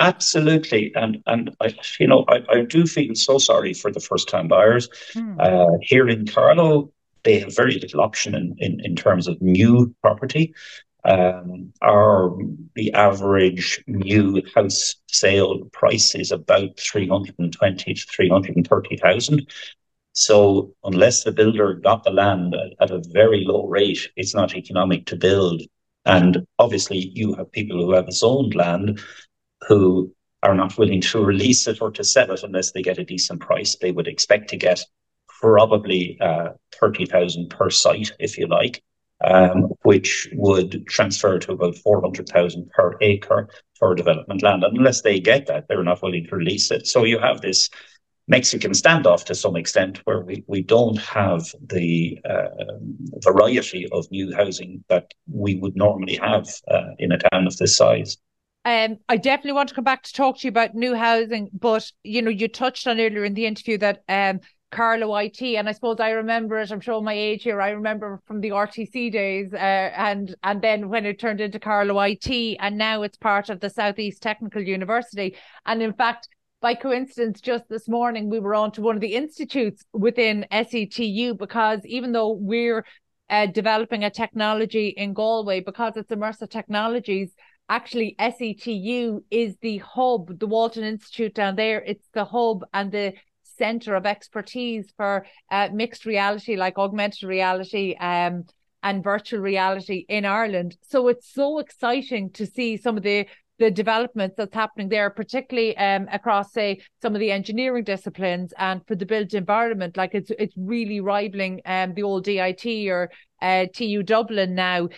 Absolutely, 0.00 0.90
and 0.94 1.18
and 1.26 1.54
I, 1.60 1.74
you 2.00 2.06
know, 2.06 2.24
I, 2.28 2.40
I 2.48 2.62
do 2.62 2.86
feel 2.86 3.14
so 3.14 3.36
sorry 3.38 3.74
for 3.74 3.92
the 3.92 4.00
first 4.00 4.28
time 4.28 4.48
buyers. 4.48 4.88
Hmm. 5.12 5.38
Uh, 5.38 5.66
here 5.82 6.08
in 6.08 6.26
Carlow, 6.26 6.92
they 7.24 7.38
have 7.40 7.54
very 7.54 7.78
little 7.78 8.00
option 8.00 8.34
in, 8.34 8.54
in, 8.58 8.80
in 8.84 8.96
terms 8.96 9.28
of 9.28 9.40
new 9.40 9.94
property. 10.00 10.54
Um, 11.04 11.72
our 11.82 12.36
the 12.76 12.92
average 12.92 13.82
new 13.88 14.40
house 14.54 14.94
sale 15.08 15.64
price 15.72 16.14
is 16.14 16.30
about 16.30 16.78
three 16.78 17.08
hundred 17.08 17.34
and 17.38 17.52
twenty 17.52 17.94
to 17.94 18.06
three 18.06 18.28
hundred 18.28 18.56
and 18.56 18.68
thirty 18.68 18.96
thousand. 18.96 19.48
So 20.12 20.74
unless 20.84 21.24
the 21.24 21.32
builder 21.32 21.74
got 21.74 22.04
the 22.04 22.10
land 22.10 22.54
at, 22.54 22.72
at 22.80 22.90
a 22.94 23.02
very 23.08 23.44
low 23.44 23.66
rate, 23.66 24.10
it's 24.14 24.34
not 24.34 24.54
economic 24.54 25.06
to 25.06 25.16
build. 25.16 25.62
And 26.04 26.46
obviously, 26.58 26.98
you 26.98 27.34
have 27.34 27.50
people 27.50 27.78
who 27.78 27.92
have 27.92 28.12
zoned 28.12 28.54
land 28.54 29.00
who 29.66 30.12
are 30.42 30.54
not 30.54 30.76
willing 30.76 31.00
to 31.00 31.24
release 31.24 31.66
it 31.66 31.80
or 31.80 31.90
to 31.92 32.04
sell 32.04 32.30
it 32.32 32.42
unless 32.42 32.72
they 32.72 32.82
get 32.82 32.98
a 32.98 33.04
decent 33.04 33.40
price. 33.40 33.76
They 33.76 33.92
would 33.92 34.08
expect 34.08 34.50
to 34.50 34.56
get 34.56 34.84
probably 35.42 36.16
uh, 36.20 36.50
30,000 36.80 37.50
per 37.50 37.68
site, 37.68 38.12
if 38.20 38.38
you 38.38 38.46
like, 38.46 38.82
um, 39.24 39.72
which 39.82 40.28
would 40.34 40.86
transfer 40.86 41.38
to 41.40 41.52
about 41.52 41.76
400,000 41.76 42.70
per 42.70 42.96
acre 43.00 43.48
for 43.76 43.94
development 43.94 44.42
land. 44.42 44.62
And 44.62 44.78
unless 44.78 45.02
they 45.02 45.18
get 45.18 45.46
that, 45.46 45.66
they're 45.68 45.82
not 45.82 46.00
willing 46.00 46.26
to 46.28 46.36
release 46.36 46.70
it. 46.70 46.86
So 46.86 47.04
you 47.04 47.18
have 47.18 47.40
this 47.40 47.68
Mexican 48.28 48.70
standoff 48.70 49.24
to 49.24 49.34
some 49.34 49.56
extent 49.56 50.00
where 50.04 50.20
we, 50.20 50.44
we 50.46 50.62
don't 50.62 50.98
have 50.98 51.52
the 51.68 52.18
uh, 52.24 52.48
variety 53.20 53.88
of 53.90 54.08
new 54.12 54.32
housing 54.34 54.84
that 54.88 55.12
we 55.28 55.56
would 55.56 55.74
normally 55.74 56.20
have 56.22 56.48
uh, 56.70 56.94
in 57.00 57.10
a 57.10 57.18
town 57.18 57.48
of 57.48 57.56
this 57.56 57.76
size. 57.76 58.16
Um, 58.64 58.98
I 59.08 59.16
definitely 59.16 59.54
want 59.54 59.70
to 59.70 59.74
come 59.74 59.82
back 59.82 60.04
to 60.04 60.12
talk 60.12 60.38
to 60.38 60.44
you 60.44 60.50
about 60.50 60.76
new 60.76 60.94
housing, 60.94 61.50
but 61.52 61.90
you 62.04 62.22
know, 62.22 62.30
you 62.30 62.46
touched 62.46 62.86
on 62.86 63.00
earlier 63.00 63.24
in 63.24 63.34
the 63.34 63.46
interview 63.46 63.76
that 63.78 64.04
um, 64.08 64.38
Carlow 64.72 65.14
IT, 65.16 65.40
and 65.42 65.68
I 65.68 65.72
suppose 65.72 66.00
I 66.00 66.10
remember 66.10 66.58
it. 66.58 66.72
I'm 66.72 66.80
showing 66.80 67.04
my 67.04 67.12
age 67.12 67.44
here. 67.44 67.60
I 67.60 67.70
remember 67.70 68.20
from 68.26 68.40
the 68.40 68.50
RTC 68.50 69.12
days, 69.12 69.52
uh, 69.52 69.56
and 69.56 70.34
and 70.42 70.62
then 70.62 70.88
when 70.88 71.06
it 71.06 71.20
turned 71.20 71.40
into 71.40 71.60
Carlow 71.60 72.00
IT, 72.00 72.56
and 72.58 72.78
now 72.78 73.02
it's 73.02 73.18
part 73.18 73.50
of 73.50 73.60
the 73.60 73.70
Southeast 73.70 74.22
Technical 74.22 74.62
University. 74.62 75.36
And 75.66 75.82
in 75.82 75.92
fact, 75.92 76.28
by 76.62 76.74
coincidence, 76.74 77.40
just 77.40 77.68
this 77.68 77.88
morning 77.88 78.30
we 78.30 78.40
were 78.40 78.54
on 78.54 78.72
to 78.72 78.80
one 78.80 78.94
of 78.94 79.02
the 79.02 79.14
institutes 79.14 79.84
within 79.92 80.46
SETU 80.50 81.34
because 81.34 81.80
even 81.84 82.12
though 82.12 82.32
we're 82.32 82.84
uh, 83.28 83.46
developing 83.46 84.04
a 84.04 84.10
technology 84.10 84.88
in 84.88 85.12
Galway, 85.12 85.60
because 85.60 85.96
it's 85.96 86.10
immersive 86.10 86.50
technologies, 86.50 87.34
actually 87.68 88.16
SETU 88.18 89.22
is 89.30 89.56
the 89.60 89.78
hub, 89.78 90.38
the 90.38 90.46
Walton 90.46 90.84
Institute 90.84 91.34
down 91.34 91.56
there. 91.56 91.82
It's 91.82 92.08
the 92.14 92.24
hub 92.24 92.64
and 92.72 92.90
the 92.90 93.14
center 93.62 93.94
of 93.94 94.06
expertise 94.06 94.92
for 94.96 95.24
uh, 95.52 95.68
mixed 95.72 96.04
reality, 96.04 96.56
like 96.56 96.78
augmented 96.78 97.22
reality 97.22 97.94
um, 98.00 98.44
and 98.82 99.04
virtual 99.04 99.38
reality 99.38 100.04
in 100.08 100.24
Ireland. 100.24 100.76
So 100.82 101.06
it's 101.06 101.32
so 101.32 101.60
exciting 101.60 102.30
to 102.30 102.44
see 102.44 102.76
some 102.76 102.96
of 102.96 103.04
the 103.04 103.26
the 103.58 103.70
developments 103.70 104.34
that's 104.36 104.54
happening 104.54 104.88
there, 104.88 105.10
particularly 105.10 105.76
um, 105.76 106.08
across, 106.10 106.52
say, 106.52 106.80
some 107.00 107.14
of 107.14 107.20
the 107.20 107.30
engineering 107.30 107.84
disciplines 107.84 108.52
and 108.58 108.84
for 108.86 108.94
the 108.94 109.06
built 109.06 109.34
environment. 109.34 109.96
Like 109.96 110.14
it's 110.14 110.30
it's 110.38 110.54
really 110.56 111.00
rivaling 111.00 111.60
um, 111.66 111.94
the 111.94 112.02
old 112.02 112.24
DIT 112.24 112.66
or 112.88 113.10
uh, 113.40 113.66
TU 113.72 114.02
Dublin 114.02 114.54
now. 114.54 114.88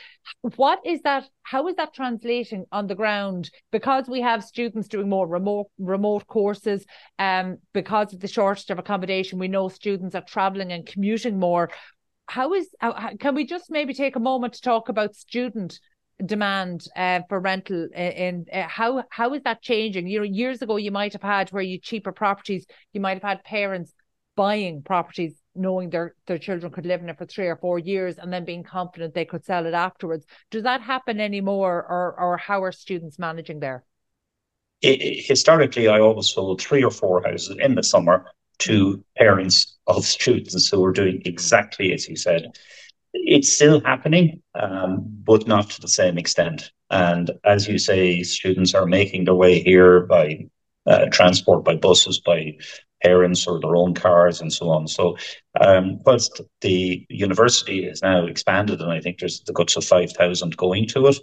What 0.57 0.81
is 0.85 1.03
that? 1.03 1.29
How 1.43 1.67
is 1.69 1.77
that 1.77 1.95
translating 1.95 2.65
on 2.71 2.87
the 2.87 2.95
ground? 2.95 3.51
Because 3.73 4.09
we 4.09 4.21
have 4.21 4.45
students 4.45 4.89
doing 4.89 5.09
more 5.09 5.27
remote 5.27 5.67
remote 5.79 6.27
courses, 6.27 6.87
um, 7.19 7.59
because 7.73 8.15
of 8.15 8.21
the 8.21 8.29
shortage 8.29 8.71
of 8.71 8.79
accommodation, 8.79 9.39
we 9.39 9.49
know 9.49 9.69
students 9.69 10.15
are 10.15 10.23
traveling 10.23 10.73
and 10.73 10.87
commuting 10.87 11.39
more. 11.39 11.71
How 12.27 12.55
is? 12.55 12.69
How, 12.79 13.11
can 13.19 13.35
we 13.35 13.47
just 13.47 13.71
maybe 13.71 13.95
take 13.95 14.17
a 14.17 14.21
moment 14.21 14.55
to 14.55 14.63
talk 14.63 14.89
about 14.89 15.17
student? 15.17 15.81
Demand 16.25 16.87
uh, 16.97 17.21
for 17.29 17.41
rental 17.41 17.89
in, 17.95 18.47
uh, 18.53 18.63
how 18.69 19.05
how 19.11 19.35
is 19.35 19.43
that 19.43 19.63
changing? 19.63 20.07
You 20.07 20.21
know 20.21 20.25
years 20.25 20.63
ago 20.63 20.77
you 20.77 20.91
might 20.91 21.13
have 21.13 21.23
had 21.23 21.51
where 21.51 21.63
you 21.63 21.79
cheaper 21.79 22.13
properties 22.13 22.67
you 22.93 23.01
might 23.01 23.15
have 23.15 23.23
had 23.23 23.45
parents 23.45 23.93
buying 24.37 24.83
properties 24.83 25.41
knowing 25.55 25.91
their 25.91 26.15
their 26.27 26.39
children 26.39 26.73
could 26.73 26.87
live 26.87 27.01
in 27.01 27.09
it 27.09 27.19
for 27.19 27.27
three 27.27 27.47
or 27.47 27.57
four 27.57 27.79
years 27.79 28.19
and 28.19 28.33
then 28.33 28.45
being 28.45 28.63
confident 28.63 29.15
they 29.15 29.25
could 29.25 29.45
sell 29.45 29.67
it 29.67 29.75
afterwards. 29.75 30.25
Does 30.51 30.63
that 30.65 30.81
happen 30.81 31.21
anymore 31.21 31.85
or 31.89 32.15
or 32.19 32.37
how 32.37 32.63
are 32.63 32.73
students 32.73 33.19
managing 33.19 33.61
there? 33.61 33.85
It, 34.83 35.25
historically 35.27 35.89
i 35.89 35.99
always 35.99 36.29
sold 36.29 36.61
three 36.61 36.85
or 36.85 36.91
four 36.91 37.23
houses 37.25 37.57
in 37.59 37.75
the 37.75 37.83
summer 37.83 38.27
to 38.59 39.03
parents 39.17 39.79
of 39.87 40.05
students 40.05 40.69
who 40.69 40.81
were 40.81 40.93
doing 40.93 41.23
exactly 41.25 41.93
as 41.93 42.09
you 42.09 42.17
said 42.17 42.53
it's 43.15 43.53
still 43.53 43.81
happening, 43.81 44.43
um, 44.55 45.05
but 45.25 45.47
not 45.47 45.71
to 45.71 45.81
the 45.81 45.89
same 45.89 46.19
extent. 46.19 46.71
And 46.91 47.31
as 47.45 47.67
you 47.69 47.79
say, 47.79 48.23
students 48.23 48.75
are 48.75 48.87
making 48.87 49.25
their 49.25 49.35
way 49.35 49.63
here 49.63 50.01
by 50.01 50.47
uh, 50.87 51.07
transport, 51.11 51.65
by 51.65 51.77
buses, 51.77 52.21
by 52.21 52.57
parents 53.03 53.47
or 53.47 53.61
their 53.61 53.77
own 53.77 53.95
cars, 53.95 54.41
and 54.41 54.53
so 54.53 54.69
on. 54.71 54.89
So, 54.89 55.17
um, 55.61 56.01
whilst 56.05 56.41
the 56.61 57.07
university 57.09 57.87
is 57.87 58.03
now 58.03 58.27
expanded, 58.27 58.81
and 58.81 58.91
I 58.91 59.01
think 59.01 59.19
there's 59.19 59.41
the 59.41 59.53
guts 59.53 59.77
of 59.77 59.85
five 59.85 60.13
thousand 60.13 60.57
going 60.57 60.87
to 60.89 61.07
it. 61.07 61.17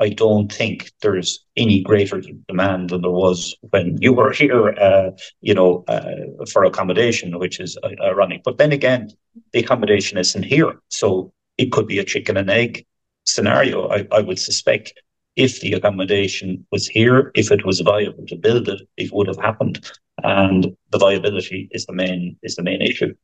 I 0.00 0.10
don't 0.10 0.52
think 0.52 0.92
there's 1.02 1.44
any 1.56 1.82
greater 1.82 2.22
demand 2.46 2.90
than 2.90 3.02
there 3.02 3.10
was 3.10 3.56
when 3.70 3.98
you 4.00 4.12
were 4.12 4.32
here, 4.42 4.68
uh, 4.68 5.10
you 5.40 5.54
know, 5.54 5.84
uh, 5.88 6.44
for 6.52 6.64
accommodation, 6.64 7.38
which 7.38 7.58
is 7.58 7.76
ironic. 8.00 8.42
But 8.44 8.58
then 8.58 8.70
again, 8.72 9.10
the 9.52 9.60
accommodation 9.60 10.18
isn't 10.18 10.44
here. 10.44 10.80
So 10.88 11.32
it 11.58 11.72
could 11.72 11.86
be 11.86 11.98
a 11.98 12.04
chicken 12.04 12.36
and 12.36 12.48
egg 12.48 12.86
scenario. 13.24 13.88
I, 13.88 14.06
I 14.12 14.20
would 14.20 14.38
suspect 14.38 14.94
if 15.36 15.60
the 15.60 15.74
accommodation 15.74 16.66
was 16.72 16.88
here, 16.88 17.30
if 17.34 17.50
it 17.50 17.64
was 17.64 17.80
viable 17.80 18.26
to 18.26 18.36
build 18.36 18.68
it, 18.68 18.80
it 18.96 19.12
would 19.12 19.28
have 19.28 19.38
happened. 19.38 19.88
And 20.24 20.76
the 20.90 20.98
viability 20.98 21.68
is 21.70 21.86
the 21.86 21.92
main 21.92 22.36
is 22.42 22.56
the 22.56 22.62
main 22.62 22.82
issue. 22.82 23.14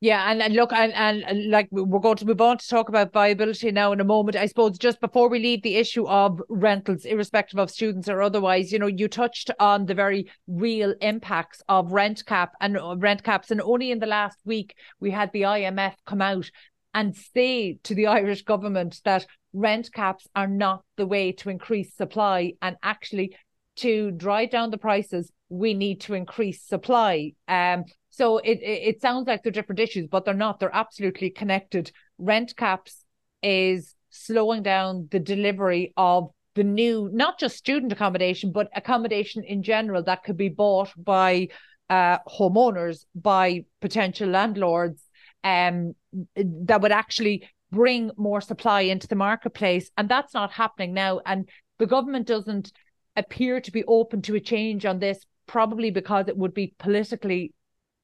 Yeah, 0.00 0.30
and, 0.30 0.42
and 0.42 0.52
look, 0.54 0.70
and, 0.72 0.92
and 0.92 1.50
like 1.50 1.68
we're 1.70 1.98
going 1.98 2.16
to 2.16 2.26
move 2.26 2.40
on 2.40 2.58
to 2.58 2.68
talk 2.68 2.90
about 2.90 3.12
viability 3.12 3.70
now 3.70 3.92
in 3.92 4.00
a 4.00 4.04
moment. 4.04 4.36
I 4.36 4.44
suppose 4.46 4.76
just 4.76 5.00
before 5.00 5.30
we 5.30 5.38
leave 5.38 5.62
the 5.62 5.76
issue 5.76 6.06
of 6.06 6.42
rentals, 6.50 7.06
irrespective 7.06 7.58
of 7.58 7.70
students 7.70 8.08
or 8.08 8.20
otherwise, 8.20 8.70
you 8.70 8.78
know, 8.78 8.86
you 8.86 9.08
touched 9.08 9.50
on 9.58 9.86
the 9.86 9.94
very 9.94 10.30
real 10.46 10.94
impacts 11.00 11.62
of 11.68 11.92
rent 11.92 12.26
cap 12.26 12.52
and 12.60 12.76
uh, 12.76 12.96
rent 12.98 13.22
caps, 13.22 13.50
and 13.50 13.62
only 13.62 13.92
in 13.92 14.00
the 14.00 14.06
last 14.06 14.38
week 14.44 14.74
we 15.00 15.10
had 15.10 15.32
the 15.32 15.42
IMF 15.42 15.94
come 16.04 16.20
out 16.20 16.50
and 16.94 17.14
say 17.16 17.78
to 17.82 17.94
the 17.94 18.06
Irish 18.06 18.42
government 18.42 19.00
that 19.04 19.26
rent 19.52 19.92
caps 19.92 20.26
are 20.34 20.46
not 20.46 20.84
the 20.96 21.06
way 21.06 21.32
to 21.32 21.50
increase 21.50 21.94
supply 21.94 22.54
and 22.62 22.76
actually 22.82 23.36
to 23.76 24.12
drive 24.12 24.50
down 24.50 24.70
the 24.70 24.78
prices 24.78 25.32
we 25.48 25.74
need 25.74 26.00
to 26.00 26.14
increase 26.14 26.62
supply. 26.62 27.32
Um 27.48 27.84
so 28.10 28.38
it, 28.38 28.60
it, 28.62 28.82
it 28.94 29.00
sounds 29.00 29.26
like 29.26 29.42
they're 29.42 29.52
different 29.52 29.80
issues 29.80 30.06
but 30.10 30.24
they're 30.24 30.34
not. 30.34 30.60
They're 30.60 30.74
absolutely 30.74 31.30
connected. 31.30 31.90
Rent 32.18 32.56
caps 32.56 33.04
is 33.42 33.94
slowing 34.10 34.62
down 34.62 35.08
the 35.10 35.18
delivery 35.18 35.92
of 35.96 36.30
the 36.54 36.64
new 36.64 37.10
not 37.12 37.38
just 37.38 37.56
student 37.56 37.90
accommodation 37.90 38.52
but 38.52 38.68
accommodation 38.76 39.42
in 39.42 39.62
general 39.64 40.04
that 40.04 40.22
could 40.22 40.36
be 40.36 40.48
bought 40.48 40.92
by 40.96 41.48
uh, 41.90 42.18
homeowners 42.28 43.04
by 43.14 43.64
potential 43.80 44.28
landlords. 44.28 45.02
Um, 45.42 45.94
that 46.36 46.80
would 46.80 46.92
actually 46.92 47.48
bring 47.70 48.10
more 48.16 48.40
supply 48.40 48.82
into 48.82 49.08
the 49.08 49.16
marketplace. 49.16 49.90
And 49.96 50.08
that's 50.08 50.34
not 50.34 50.52
happening 50.52 50.94
now. 50.94 51.20
And 51.26 51.48
the 51.78 51.86
government 51.86 52.26
doesn't 52.26 52.72
appear 53.16 53.60
to 53.60 53.70
be 53.70 53.84
open 53.84 54.22
to 54.22 54.34
a 54.34 54.40
change 54.40 54.86
on 54.86 54.98
this, 54.98 55.18
probably 55.46 55.90
because 55.90 56.28
it 56.28 56.36
would 56.36 56.54
be 56.54 56.74
politically 56.78 57.52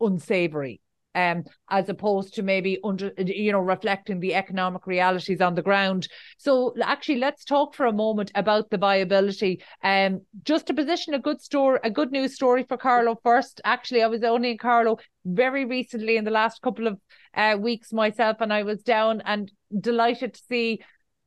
unsavory 0.01 0.81
um, 1.15 1.45
as 1.69 1.89
opposed 1.89 2.35
to 2.35 2.43
maybe 2.43 2.79
under 2.85 3.13
you 3.19 3.53
know 3.53 3.61
reflecting 3.61 4.21
the 4.21 4.35
economic 4.35 4.87
realities 4.87 5.41
on 5.41 5.55
the 5.55 5.63
ground. 5.63 6.09
So 6.39 6.75
actually, 6.83 7.19
let's 7.19 7.45
talk 7.45 7.75
for 7.75 7.87
a 7.87 7.93
moment 7.93 8.31
about 8.35 8.71
the 8.71 8.79
viability. 8.79 9.63
Um, 9.83 10.23
just 10.43 10.67
to 10.67 10.75
position 10.75 11.15
a 11.15 11.19
good 11.19 11.41
story, 11.41 11.81
a 11.83 11.91
good 11.91 12.13
news 12.13 12.35
story 12.35 12.65
for 12.65 12.77
Carlow 12.77 13.19
first. 13.23 13.61
Actually, 13.65 14.03
I 14.03 14.07
was 14.07 14.23
only 14.23 14.53
in 14.53 14.59
Carlow 14.59 14.99
very 15.25 15.65
recently 15.65 16.17
in 16.17 16.25
the 16.25 16.31
last 16.31 16.63
couple 16.63 16.87
of 16.87 16.99
uh, 17.35 17.57
weeks 17.59 17.93
myself, 17.93 18.39
and 18.41 18.53
I 18.53 18.63
was 18.63 18.83
down 18.83 19.23
and 19.25 19.51
delighted 19.79 20.35
to 20.35 20.41
see 20.49 20.81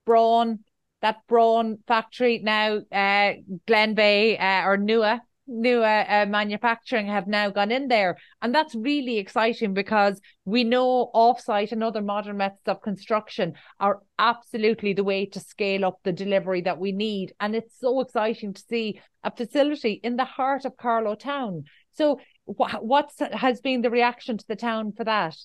Braun. 0.06 0.60
That 1.02 1.18
Braun 1.28 1.80
factory 1.86 2.40
now, 2.40 2.78
uh, 2.90 3.34
Glenveagh 3.68 4.40
uh, 4.40 4.66
or 4.66 4.78
Nua 4.78 5.20
new 5.48 5.84
uh, 5.84 6.06
uh, 6.08 6.26
manufacturing 6.28 7.08
have 7.08 7.28
now 7.28 7.50
gone 7.50 7.72
in 7.72 7.88
there. 7.88 8.18
And 8.42 8.54
that's 8.54 8.76
really 8.76 9.18
exciting 9.18 9.74
because 9.74 10.20
we 10.46 10.64
know 10.64 11.12
offsite 11.14 11.72
and 11.72 11.84
other 11.84 12.02
modern 12.02 12.38
methods 12.38 12.68
of 12.68 12.82
construction 12.82 13.54
are 13.80 14.02
absolutely 14.18 14.94
the 14.94 15.04
way 15.04 15.26
to 15.28 15.40
scale 15.40 15.86
up 15.86 16.00
the 16.04 16.12
delivery 16.12 16.62
that 16.62 16.80
we 16.80 16.92
need. 16.92 17.34
And 17.40 17.56
it's 17.56 17.80
so 17.80 18.00
exciting 18.02 18.54
to 18.54 18.62
see 18.62 19.02
a 19.24 19.36
facility 19.36 20.00
in 20.04 20.16
the 20.16 20.26
heart 20.26 20.66
of 20.66 20.78
Carlow 20.78 21.16
town. 21.16 21.66
So, 21.92 22.20
wh- 22.46 22.82
what 22.82 23.12
has 23.32 23.62
been 23.62 23.82
the 23.82 23.90
reaction 23.92 24.38
to 24.38 24.48
the 24.48 24.56
town 24.56 24.94
for 24.96 25.04
that? 25.04 25.36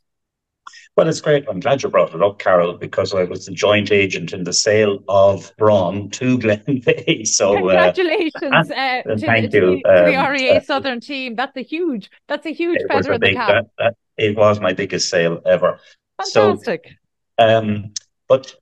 Well, 0.96 1.08
it's 1.08 1.20
great. 1.20 1.44
I'm 1.48 1.60
glad 1.60 1.82
you 1.82 1.88
brought 1.88 2.14
it 2.14 2.22
up, 2.22 2.38
Carol, 2.38 2.76
because 2.76 3.14
I 3.14 3.24
was 3.24 3.46
the 3.46 3.52
joint 3.52 3.92
agent 3.92 4.32
in 4.32 4.44
the 4.44 4.52
sale 4.52 4.98
of 5.08 5.52
Braun 5.56 6.10
to 6.10 6.38
Glenveagh. 6.40 7.26
So 7.26 7.52
uh, 7.52 7.92
congratulations 7.92 8.32
uh, 8.70 8.74
uh, 8.74 9.02
to, 9.02 9.18
thank 9.18 9.50
to, 9.50 9.56
you. 9.56 9.82
To 9.82 9.88
um, 9.88 10.04
the 10.06 10.30
REA 10.30 10.56
uh, 10.56 10.60
Sothern 10.60 11.00
team. 11.00 11.34
That's 11.36 11.56
a 11.56 11.62
huge. 11.62 12.10
That's 12.26 12.46
a 12.46 12.52
huge 12.52 12.80
feather 12.88 13.12
in 13.12 13.20
the 13.20 13.32
cap. 13.34 13.48
That, 13.48 13.66
that, 13.78 13.94
it 14.16 14.36
was 14.36 14.60
my 14.60 14.72
biggest 14.72 15.08
sale 15.08 15.40
ever. 15.46 15.78
Fantastic. 16.20 16.96
So, 17.38 17.46
um, 17.46 17.92
but 18.26 18.54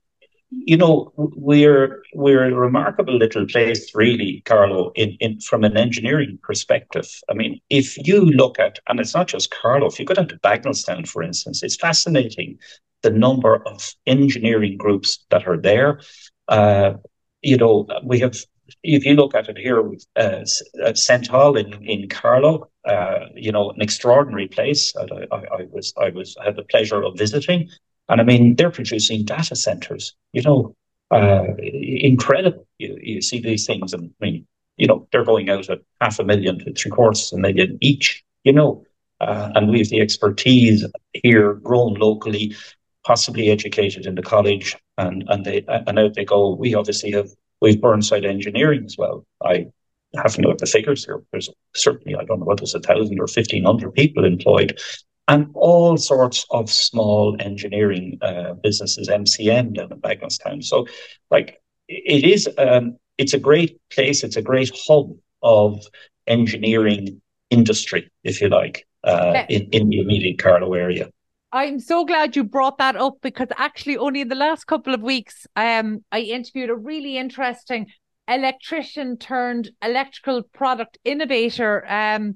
you 0.49 0.77
know, 0.77 1.11
we're 1.15 2.03
we're 2.13 2.45
a 2.45 2.53
remarkable 2.53 3.17
little 3.17 3.45
place, 3.45 3.93
really, 3.93 4.41
Carlow, 4.45 4.91
in, 4.95 5.17
in 5.19 5.39
from 5.41 5.63
an 5.63 5.75
engineering 5.75 6.39
perspective. 6.41 7.07
I 7.29 7.33
mean, 7.33 7.59
if 7.69 7.97
you 7.97 8.21
look 8.25 8.59
at, 8.59 8.79
and 8.87 8.99
it's 8.99 9.13
not 9.13 9.27
just 9.27 9.51
Carlow, 9.51 9.87
if 9.87 9.99
you 9.99 10.05
go 10.05 10.13
down 10.13 10.29
to 10.29 10.37
Bagenalstown, 10.39 11.07
for 11.07 11.21
instance, 11.21 11.63
it's 11.63 11.75
fascinating 11.75 12.59
the 13.01 13.09
number 13.09 13.55
of 13.67 13.93
engineering 14.05 14.77
groups 14.77 15.25
that 15.31 15.47
are 15.47 15.57
there. 15.57 15.99
Uh, 16.47 16.93
you 17.41 17.57
know, 17.57 17.85
we 18.03 18.19
have, 18.19 18.35
if 18.83 19.05
you 19.05 19.15
look 19.15 19.35
at 19.35 19.49
it 19.49 19.57
here, 19.57 19.83
uh, 20.15 20.45
St. 20.93 21.27
Hall 21.27 21.57
in, 21.57 21.73
in 21.85 22.07
Carlow, 22.09 22.69
uh, 22.85 23.25
you 23.35 23.51
know, 23.51 23.71
an 23.71 23.81
extraordinary 23.81 24.47
place. 24.47 24.93
I, 24.95 25.03
I, 25.31 25.37
I 25.37 25.67
was, 25.71 25.93
I 25.97 26.09
was, 26.09 26.35
I 26.41 26.45
had 26.45 26.55
the 26.55 26.63
pleasure 26.63 27.03
of 27.03 27.17
visiting. 27.17 27.69
And 28.09 28.21
I 28.21 28.23
mean, 28.23 28.55
they're 28.55 28.71
producing 28.71 29.25
data 29.25 29.55
centers, 29.55 30.15
you 30.33 30.41
know, 30.41 30.75
uh, 31.11 31.45
incredible. 31.59 32.67
You, 32.77 32.97
you 33.01 33.21
see 33.21 33.41
these 33.41 33.65
things, 33.65 33.93
and 33.93 34.11
I 34.21 34.25
mean, 34.25 34.47
you 34.77 34.87
know, 34.87 35.07
they're 35.11 35.25
going 35.25 35.49
out 35.49 35.69
at 35.69 35.81
half 35.99 36.19
a 36.19 36.23
million 36.23 36.59
to 36.59 36.73
three 36.73 36.91
quarters 36.91 37.31
a 37.33 37.37
million 37.37 37.77
each, 37.81 38.23
you 38.43 38.53
know, 38.53 38.85
uh, 39.19 39.51
and 39.55 39.69
we 39.69 39.79
have 39.79 39.89
the 39.89 40.01
expertise 40.01 40.85
here, 41.13 41.55
grown 41.55 41.95
locally, 41.95 42.55
possibly 43.03 43.49
educated 43.49 44.05
in 44.05 44.15
the 44.15 44.21
college, 44.21 44.75
and 44.97 45.23
and 45.27 45.45
they 45.45 45.65
and 45.67 45.97
out 45.97 46.13
they 46.13 46.25
go. 46.25 46.53
We 46.55 46.75
obviously 46.75 47.11
have 47.11 47.29
we've 47.61 47.81
Burnside 47.81 48.25
Engineering 48.25 48.83
as 48.85 48.95
well. 48.97 49.25
I 49.43 49.67
haven't 50.15 50.43
got 50.43 50.59
the 50.59 50.65
figures 50.65 51.05
here. 51.05 51.23
There's 51.31 51.49
certainly 51.75 52.15
I 52.15 52.23
don't 52.23 52.39
know 52.39 52.45
whether 52.45 52.63
it's 52.63 52.75
a 52.75 52.79
thousand 52.79 53.19
or 53.19 53.27
fifteen 53.27 53.63
hundred 53.63 53.93
people 53.93 54.23
employed 54.23 54.79
and 55.27 55.49
all 55.53 55.97
sorts 55.97 56.45
of 56.51 56.69
small 56.69 57.35
engineering 57.39 58.17
uh, 58.21 58.53
businesses, 58.53 59.09
MCM 59.09 59.75
down 59.75 59.91
in 59.91 59.99
Bagenalstown. 59.99 60.63
So, 60.63 60.87
like, 61.29 61.61
it 61.87 62.23
is, 62.23 62.49
um, 62.57 62.97
it's 63.17 63.33
a 63.33 63.39
great 63.39 63.79
place. 63.89 64.23
It's 64.23 64.37
a 64.37 64.41
great 64.41 64.71
hub 64.87 65.11
of 65.41 65.83
engineering 66.27 67.21
industry, 67.49 68.09
if 68.23 68.41
you 68.41 68.49
like, 68.49 68.87
uh, 69.03 69.43
in, 69.49 69.63
in 69.71 69.89
the 69.89 69.99
immediate 69.99 70.39
Carlow 70.39 70.73
area. 70.73 71.09
I'm 71.51 71.79
so 71.79 72.05
glad 72.05 72.35
you 72.35 72.43
brought 72.43 72.77
that 72.77 72.97
up 72.97 73.15
because 73.21 73.47
actually 73.57 73.97
only 73.97 74.21
in 74.21 74.27
the 74.27 74.35
last 74.35 74.65
couple 74.65 74.93
of 74.93 75.01
weeks, 75.01 75.47
um, 75.55 76.03
I 76.11 76.19
interviewed 76.19 76.69
a 76.69 76.75
really 76.75 77.17
interesting 77.17 77.87
electrician 78.27 79.17
turned 79.17 79.69
electrical 79.81 80.43
product 80.43 80.97
innovator. 81.05 81.85
Um, 81.87 82.35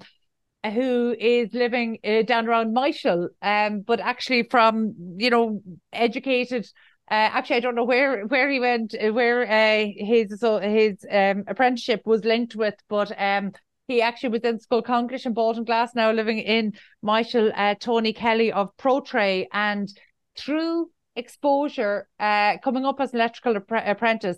who 0.70 1.16
is 1.20 1.54
living 1.54 1.98
uh, 2.04 2.22
down 2.22 2.48
around 2.48 2.74
Michael, 2.74 3.30
um, 3.42 3.82
but 3.82 4.00
actually 4.00 4.44
from 4.44 4.94
you 5.18 5.30
know 5.30 5.62
educated. 5.92 6.68
Uh, 7.10 7.28
actually, 7.34 7.58
I 7.58 7.62
don't 7.62 7.76
know 7.76 7.84
where 7.84 8.26
where 8.28 8.50
he 8.50 8.60
went, 8.60 8.94
uh, 8.94 9.12
where 9.12 9.44
uh, 9.44 9.86
his 9.98 10.40
so 10.40 10.60
his 10.60 11.06
um, 11.12 11.44
apprenticeship 11.48 12.02
was 12.06 12.24
linked 12.24 12.56
with, 12.56 12.76
but 12.88 13.12
um, 13.20 13.52
he 13.88 14.02
actually 14.02 14.30
was 14.30 14.42
in 14.42 14.60
Scoil 14.60 14.84
Chonglais 14.86 15.26
in 15.26 15.34
Baltinglass, 15.34 15.90
now 15.96 16.12
living 16.12 16.40
in 16.40 16.74
Michael 17.02 17.52
uh, 17.56 17.76
Tony 17.76 18.14
Kelly 18.14 18.52
of 18.52 18.70
ProTray, 18.78 19.48
and 19.52 19.92
through 20.38 20.90
exposure, 21.16 22.08
uh, 22.20 22.58
coming 22.64 22.86
up 22.86 23.02
as 23.02 23.14
an 23.14 23.20
electrical 23.20 23.58
apprentice 23.70 24.38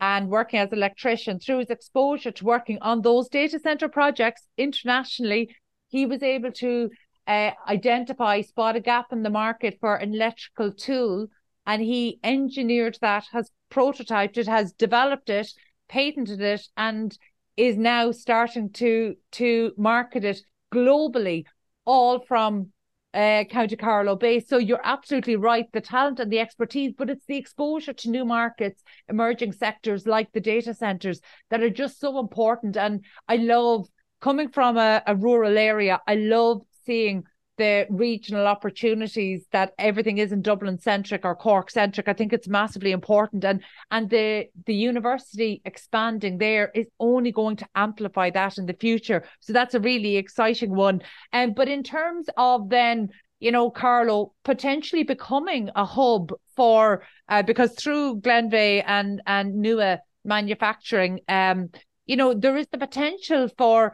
and 0.00 0.28
working 0.28 0.58
as 0.58 0.72
an 0.72 0.78
electrician, 0.78 1.38
through 1.38 1.58
his 1.58 1.70
exposure 1.70 2.30
to 2.30 2.44
working 2.44 2.78
on 2.80 3.02
those 3.02 3.28
data 3.28 3.58
center 3.58 3.88
projects 3.88 4.42
internationally, 4.56 5.54
he 5.94 6.06
was 6.06 6.24
able 6.24 6.50
to 6.50 6.90
uh, 7.28 7.52
identify, 7.68 8.40
spot 8.40 8.74
a 8.74 8.80
gap 8.80 9.12
in 9.12 9.22
the 9.22 9.30
market 9.30 9.78
for 9.80 9.94
an 9.94 10.12
electrical 10.12 10.72
tool, 10.72 11.28
and 11.68 11.80
he 11.80 12.18
engineered 12.24 12.98
that, 13.00 13.24
has 13.30 13.48
prototyped 13.70 14.36
it, 14.36 14.48
has 14.48 14.72
developed 14.72 15.30
it, 15.30 15.48
patented 15.88 16.40
it, 16.40 16.66
and 16.76 17.16
is 17.56 17.76
now 17.76 18.10
starting 18.10 18.70
to 18.72 19.14
to 19.30 19.72
market 19.76 20.24
it 20.24 20.40
globally, 20.72 21.44
all 21.84 22.18
from 22.26 22.72
uh, 23.14 23.44
County 23.44 23.76
Carlow 23.76 24.16
base. 24.16 24.48
So 24.48 24.58
you're 24.58 24.80
absolutely 24.82 25.36
right, 25.36 25.66
the 25.72 25.80
talent 25.80 26.18
and 26.18 26.32
the 26.32 26.40
expertise, 26.40 26.92
but 26.98 27.08
it's 27.08 27.26
the 27.26 27.36
exposure 27.36 27.92
to 27.92 28.10
new 28.10 28.24
markets, 28.24 28.82
emerging 29.08 29.52
sectors 29.52 30.08
like 30.08 30.32
the 30.32 30.40
data 30.40 30.74
centers 30.74 31.20
that 31.50 31.62
are 31.62 31.70
just 31.70 32.00
so 32.00 32.18
important. 32.18 32.76
And 32.76 33.04
I 33.28 33.36
love 33.36 33.86
coming 34.24 34.48
from 34.48 34.78
a, 34.78 35.02
a 35.06 35.14
rural 35.14 35.58
area, 35.58 36.00
I 36.08 36.14
love 36.14 36.62
seeing 36.86 37.24
the 37.58 37.86
regional 37.90 38.46
opportunities 38.46 39.46
that 39.52 39.74
everything 39.78 40.16
isn't 40.16 40.42
Dublin 40.42 40.78
centric 40.78 41.26
or 41.26 41.36
Cork 41.36 41.70
centric. 41.70 42.08
I 42.08 42.14
think 42.14 42.32
it's 42.32 42.48
massively 42.48 42.92
important, 42.92 43.44
and 43.44 43.62
and 43.90 44.08
the 44.08 44.46
the 44.64 44.74
university 44.74 45.60
expanding 45.66 46.38
there 46.38 46.72
is 46.74 46.86
only 46.98 47.32
going 47.32 47.56
to 47.56 47.68
amplify 47.74 48.30
that 48.30 48.56
in 48.56 48.64
the 48.64 48.80
future. 48.86 49.20
So 49.40 49.52
that's 49.52 49.74
a 49.74 49.80
really 49.80 50.16
exciting 50.16 50.74
one. 50.74 51.02
And 51.32 51.50
um, 51.50 51.54
but 51.54 51.68
in 51.68 51.82
terms 51.82 52.26
of 52.38 52.70
then 52.70 53.10
you 53.40 53.52
know, 53.52 53.68
Carlow 53.70 54.32
potentially 54.42 55.02
becoming 55.02 55.68
a 55.76 55.84
hub 55.84 56.32
for 56.56 57.02
uh, 57.28 57.42
because 57.42 57.72
through 57.74 58.20
Glenveagh 58.20 58.84
and 58.86 59.20
and 59.26 59.62
Nua 59.62 59.98
manufacturing, 60.24 61.20
um, 61.28 61.68
you 62.06 62.16
know, 62.16 62.32
there 62.32 62.56
is 62.56 62.68
the 62.72 62.78
potential 62.78 63.48
for 63.58 63.92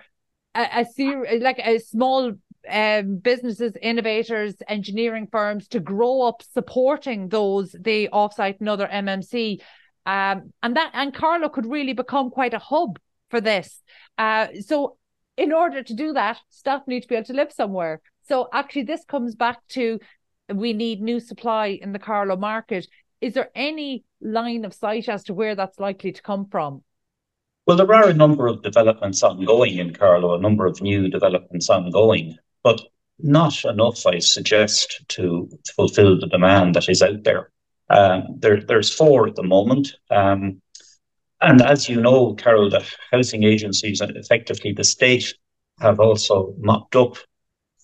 a, 0.55 0.81
a 0.81 0.85
series 0.85 1.43
like 1.43 1.59
a 1.59 1.79
small 1.79 2.33
um, 2.69 3.17
businesses, 3.17 3.77
innovators, 3.81 4.55
engineering 4.69 5.29
firms 5.31 5.69
to 5.69 5.81
grow 5.81 6.23
up 6.23 6.43
supporting 6.53 7.29
those 7.29 7.73
the 7.73 8.09
offsite 8.13 8.61
and 8.61 8.69
other 8.69 8.87
MMC, 8.87 9.61
um, 10.07 10.53
and 10.63 10.77
that 10.77 10.91
and 10.95 11.15
Carlow 11.15 11.49
could 11.49 11.67
really 11.67 11.93
become 11.93 12.31
quite 12.31 12.55
a 12.55 12.59
hub 12.59 12.99
for 13.31 13.41
this. 13.41 13.83
Uh, 14.19 14.49
so, 14.61 14.97
in 15.37 15.53
order 15.53 15.83
to 15.83 15.95
do 15.95 16.13
that, 16.13 16.39
staff 16.51 16.83
need 16.87 17.03
to 17.03 17.09
be 17.09 17.15
able 17.15 17.27
to 17.27 17.33
live 17.33 17.53
somewhere. 17.53 18.01
So, 18.29 18.49
actually, 18.53 18.85
this 18.85 19.05
comes 19.05 19.35
back 19.35 19.59
to 19.71 19.99
we 20.53 20.73
need 20.73 21.01
new 21.01 21.21
supply 21.21 21.79
in 21.81 21.93
the 21.93 21.99
Carlow 21.99 22.37
market. 22.37 22.87
Is 23.21 23.35
there 23.35 23.51
any 23.55 24.05
line 24.21 24.65
of 24.65 24.75
sight 24.75 25.09
as 25.09 25.25
to 25.25 25.35
where 25.35 25.55
that's 25.55 25.79
likely 25.79 26.13
to 26.13 26.23
come 26.23 26.47
from? 26.51 26.83
Well, 27.67 27.77
there 27.77 27.95
are 27.95 28.09
a 28.09 28.15
number 28.15 28.47
of 28.47 28.63
developments 28.63 29.23
ongoing 29.23 29.79
in 29.79 29.93
Carlow, 29.93 30.35
a 30.35 30.41
number 30.41 30.67
of 30.67 30.81
new 30.81 31.09
developments 31.09 31.69
ongoing, 31.69 32.37
but 32.65 32.81
not 33.19 33.65
enough, 33.65 34.07
I 34.07 34.19
suggest, 34.19 35.03
to 35.09 35.49
fulfill 35.77 36.19
the 36.19 36.27
demand 36.27 36.75
that 36.75 36.89
is 36.89 37.03
out 37.03 37.23
there. 37.23 37.51
Um, 37.91 38.37
there 38.39 38.61
there's 38.61 38.93
four 38.93 39.29
at 39.29 39.35
the 39.35 39.43
moment. 39.43 39.95
Um, 40.11 40.63
and 41.41 41.63
as 41.63 41.89
you 41.89 42.01
know, 42.01 42.35
Carol, 42.35 42.71
the 42.71 42.85
housing 43.11 43.45
agencies, 43.45 44.01
and 44.01 44.17
effectively 44.17 44.73
the 44.73 44.85
state, 44.85 45.35
have 45.81 46.01
also 46.01 46.55
mopped 46.59 46.97
up 46.97 47.17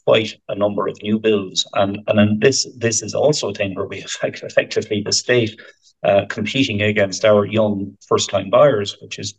quite 0.05 0.35
a 0.49 0.55
number 0.55 0.87
of 0.87 1.03
new 1.03 1.19
builds. 1.19 1.67
And, 1.75 1.99
and 2.07 2.41
this 2.41 2.67
this 2.77 3.03
is 3.03 3.15
also 3.15 3.51
a 3.51 3.55
thing 3.55 3.75
where 3.75 3.87
we 3.87 4.01
have 4.01 4.11
effectively 4.23 5.03
the 5.05 5.13
state 5.13 5.61
uh, 6.03 6.27
competing 6.29 6.83
against 6.83 7.25
our 7.25 7.45
young 7.45 7.97
first 8.07 8.31
time 8.31 8.51
buyers, 8.51 8.97
which 9.01 9.19
is 9.19 9.35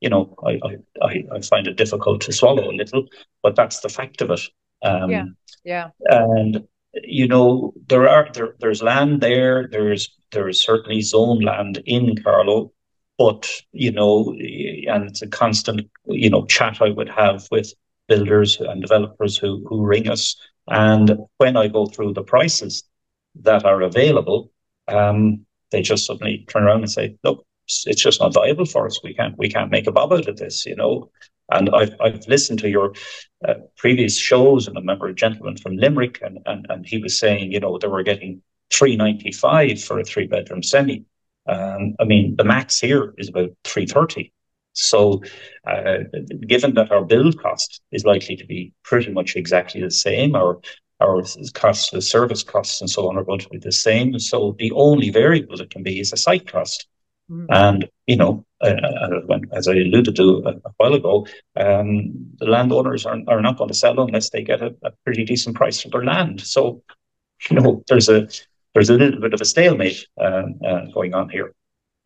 you 0.00 0.08
know, 0.08 0.34
I, 0.44 0.60
I, 1.02 1.24
I 1.32 1.40
find 1.42 1.66
it 1.66 1.76
difficult 1.76 2.22
to 2.22 2.32
swallow 2.32 2.70
a 2.70 2.72
little, 2.72 3.06
but 3.42 3.54
that's 3.54 3.80
the 3.80 3.88
fact 3.88 4.22
of 4.22 4.30
it. 4.30 4.40
Um, 4.82 5.10
yeah, 5.10 5.24
yeah. 5.64 5.90
And 6.08 6.66
you 6.94 7.28
know, 7.28 7.72
there 7.88 8.08
are 8.08 8.28
there 8.32 8.56
there's 8.60 8.82
land 8.82 9.20
there. 9.20 9.68
There's 9.70 10.10
there 10.32 10.48
is 10.48 10.62
certainly 10.62 11.02
zone 11.02 11.40
land 11.40 11.82
in 11.86 12.16
Carlow, 12.22 12.72
but 13.18 13.48
you 13.72 13.92
know, 13.92 14.32
and 14.32 15.08
it's 15.08 15.22
a 15.22 15.28
constant 15.28 15.88
you 16.06 16.30
know 16.30 16.46
chat 16.46 16.78
I 16.80 16.90
would 16.90 17.10
have 17.10 17.46
with 17.50 17.72
builders 18.08 18.58
and 18.60 18.80
developers 18.80 19.36
who 19.36 19.64
who 19.68 19.84
ring 19.84 20.08
us. 20.08 20.36
And 20.68 21.18
when 21.36 21.56
I 21.56 21.68
go 21.68 21.86
through 21.86 22.14
the 22.14 22.22
prices 22.22 22.84
that 23.42 23.64
are 23.64 23.82
available, 23.82 24.50
um, 24.88 25.44
they 25.70 25.82
just 25.82 26.06
suddenly 26.06 26.46
turn 26.48 26.64
around 26.64 26.80
and 26.80 26.90
say, 26.90 27.16
"Look, 27.22 27.44
it's 27.86 28.02
just 28.02 28.20
not 28.20 28.34
viable 28.34 28.66
for 28.66 28.86
us. 28.86 29.00
We 29.02 29.14
can't 29.14 29.36
we 29.38 29.48
can't 29.48 29.70
make 29.70 29.86
a 29.86 29.92
bob 29.92 30.12
out 30.12 30.28
of 30.28 30.36
this, 30.36 30.66
you 30.66 30.76
know. 30.76 31.10
And 31.50 31.70
I've 31.70 31.94
I've 32.00 32.26
listened 32.28 32.60
to 32.60 32.68
your 32.68 32.92
uh, 33.46 33.54
previous 33.76 34.18
shows, 34.18 34.66
and 34.66 34.76
I 34.76 34.80
remember 34.80 35.08
a 35.08 35.14
gentleman 35.14 35.56
from 35.56 35.76
Limerick, 35.76 36.20
and, 36.22 36.38
and 36.46 36.66
and 36.68 36.86
he 36.86 36.98
was 36.98 37.18
saying, 37.18 37.52
you 37.52 37.60
know, 37.60 37.78
they 37.78 37.88
were 37.88 38.02
getting 38.02 38.42
three 38.72 38.96
ninety 38.96 39.32
five 39.32 39.82
for 39.82 39.98
a 39.98 40.04
three 40.04 40.26
bedroom 40.26 40.62
semi. 40.62 41.04
Um, 41.48 41.96
I 41.98 42.04
mean, 42.04 42.36
the 42.36 42.44
max 42.44 42.78
here 42.78 43.14
is 43.18 43.28
about 43.28 43.50
three 43.64 43.86
thirty. 43.86 44.32
So, 44.72 45.22
uh, 45.66 45.98
given 46.46 46.74
that 46.74 46.92
our 46.92 47.04
build 47.04 47.42
cost 47.42 47.80
is 47.90 48.04
likely 48.04 48.36
to 48.36 48.46
be 48.46 48.72
pretty 48.84 49.10
much 49.10 49.34
exactly 49.34 49.80
the 49.80 49.90
same, 49.90 50.36
our 50.36 50.60
our 51.00 51.22
costs, 51.54 51.90
the 51.90 52.02
service 52.02 52.42
costs, 52.42 52.80
and 52.80 52.90
so 52.90 53.08
on 53.08 53.16
are 53.16 53.24
going 53.24 53.40
to 53.40 53.48
be 53.48 53.58
the 53.58 53.72
same. 53.72 54.18
So 54.18 54.54
the 54.58 54.70
only 54.72 55.10
variable 55.10 55.56
that 55.56 55.70
can 55.70 55.82
be 55.82 55.98
is 55.98 56.12
a 56.12 56.16
site 56.16 56.46
cost. 56.46 56.86
Mm. 57.30 57.46
And, 57.50 57.88
you 58.06 58.16
know, 58.16 58.44
uh, 58.60 58.74
uh 59.30 59.38
as 59.52 59.68
I 59.68 59.72
alluded 59.72 60.16
to 60.16 60.42
a, 60.44 60.50
a 60.50 60.72
while 60.78 60.94
ago, 60.94 61.26
um, 61.56 62.12
the 62.38 62.46
landowners 62.46 63.06
are, 63.06 63.18
are 63.28 63.40
not 63.40 63.56
going 63.56 63.68
to 63.68 63.74
sell 63.74 64.00
unless 64.00 64.30
they 64.30 64.42
get 64.42 64.60
a, 64.60 64.74
a, 64.82 64.90
pretty 65.04 65.24
decent 65.24 65.56
price 65.56 65.80
for 65.80 65.88
their 65.88 66.04
land. 66.04 66.40
So, 66.40 66.82
you 67.48 67.60
know, 67.60 67.84
there's 67.88 68.08
a 68.08 68.28
there's 68.74 68.90
a 68.90 68.94
little 68.94 69.20
bit 69.20 69.34
of 69.34 69.40
a 69.40 69.44
stalemate 69.44 70.06
um, 70.20 70.60
uh, 70.66 70.86
going 70.92 71.14
on 71.14 71.28
here. 71.28 71.54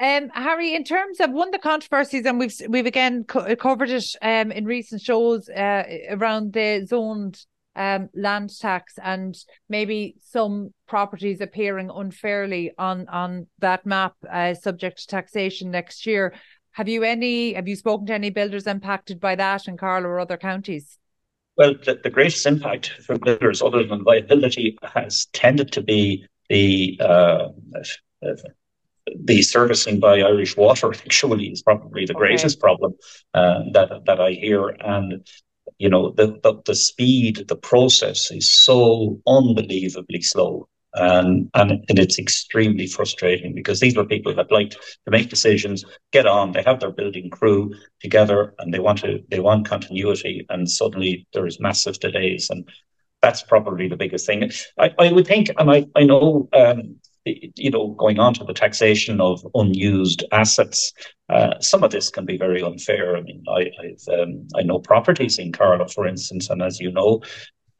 Um, 0.01 0.29
Harry, 0.35 0.75
in 0.75 0.85
terms 0.85 1.21
of 1.21 1.31
one 1.31 1.49
of 1.49 1.53
the 1.53 1.59
controversies, 1.59 2.27
and 2.27 2.39
we've 2.39 2.55
we've 2.69 2.87
again 2.87 3.25
co- 3.25 3.55
covered 3.57 3.91
it 3.91 4.05
um, 4.23 4.53
in 4.53 4.65
recent 4.65 5.01
shows 5.01 5.49
uh, 5.49 5.85
around 6.11 6.53
the 6.53 6.85
zoned 6.87 7.45
um, 7.77 8.09
land 8.15 8.51
tax 8.59 8.95
and 9.03 9.37
maybe 9.69 10.17
some 10.21 10.73
properties 10.87 11.41
appearing 11.41 11.91
unfairly 11.95 12.73
on 12.79 13.09
on 13.09 13.47
that 13.59 13.85
map 13.87 14.15
uh, 14.31 14.55
subject 14.55 14.99
to 14.99 15.07
taxation 15.07 15.71
next 15.71 16.07
year. 16.07 16.35
Have 16.73 16.89
you 16.89 17.05
any? 17.05 17.55
Have 17.55 17.69
you 17.69 17.77
spoken 17.77 18.07
to 18.07 18.15
any 18.15 18.31
builders 18.31 18.67
impacted 18.67 19.21
by 19.21 19.37
that 19.37 19.69
in 19.69 19.77
Carlow 19.77 20.09
or 20.09 20.21
other 20.21 20.37
counties? 20.37 20.99
Well, 21.57 21.75
the, 21.85 22.01
the 22.03 22.11
greatest 22.11 22.47
impact 22.47 22.89
for 23.07 23.17
builders, 23.17 23.63
other 23.63 23.85
than 23.85 24.03
viability, 24.03 24.77
has 24.83 25.27
tended 25.27 25.71
to 25.73 25.83
be 25.83 26.27
the 26.49 26.99
uh, 27.01 27.49
the 29.15 29.43
servicing 29.43 30.01
by 30.01 30.21
Irish 30.21 30.57
Water. 30.57 30.93
Actually, 31.07 31.47
is 31.47 31.63
probably 31.63 32.07
the 32.07 32.15
okay. 32.15 32.27
greatest 32.27 32.61
problem 32.61 32.95
uh, 33.35 33.61
that 33.73 34.05
that 34.07 34.21
I 34.21 34.33
hear, 34.33 34.69
and 34.69 35.27
you 35.79 35.89
know, 35.89 36.11
the, 36.11 36.39
the, 36.43 36.61
the 36.67 36.75
speed, 36.75 37.45
the 37.49 37.57
process 37.57 38.31
is 38.31 38.51
so 38.53 39.21
unbelievably 39.27 40.23
slow. 40.23 40.69
and 40.95 41.51
and 41.55 41.99
it's 41.99 42.19
extremely 42.19 42.87
frustrating 42.87 43.55
because 43.55 43.81
these 43.81 43.97
were 43.97 44.05
people 44.07 44.35
that 44.35 44.53
like 44.53 44.71
to 44.71 45.11
make 45.11 45.29
decisions, 45.29 45.85
get 46.13 46.27
on. 46.27 46.53
They 46.53 46.63
have 46.63 46.81
their 46.81 46.93
building 46.93 47.31
crew 47.31 47.73
together, 48.01 48.55
and 48.59 48.73
they 48.73 48.79
want 48.81 48.99
to 49.01 49.23
they 49.31 49.41
want 49.41 49.69
continuity. 49.69 50.47
And 50.49 50.71
suddenly 50.71 51.27
there 51.33 51.47
is 51.47 51.61
massive 51.61 51.99
delays, 51.99 52.51
and 52.51 52.69
that's 53.23 53.43
probably 53.43 53.89
the 53.89 53.97
biggest 53.97 54.27
thing. 54.27 54.51
I, 54.79 54.95
I 54.99 55.13
would 55.13 55.27
think, 55.27 55.51
and 55.59 55.71
I 55.71 55.87
I 55.97 56.05
know 56.05 56.49
um, 56.53 56.97
you 57.25 57.71
know, 57.71 57.89
going 57.89 58.19
on 58.19 58.35
to 58.35 58.45
the 58.45 58.53
taxation 58.53 59.21
of 59.21 59.47
unused 59.55 60.25
assets, 60.33 60.93
uh, 61.31 61.59
some 61.61 61.83
of 61.83 61.91
this 61.91 62.11
can 62.11 62.25
be 62.25 62.37
very 62.37 62.63
unfair. 62.63 63.17
I 63.17 63.23
mean, 63.23 63.43
I, 63.49 63.71
um, 64.13 64.47
I 64.57 64.63
know 64.63 64.79
properties 64.79 65.39
in 65.39 65.53
Carlow, 65.53 65.89
for 65.89 66.07
instance, 66.07 66.51
and 66.51 66.63
as 66.63 66.81
you 66.81 66.93
know, 66.93 67.23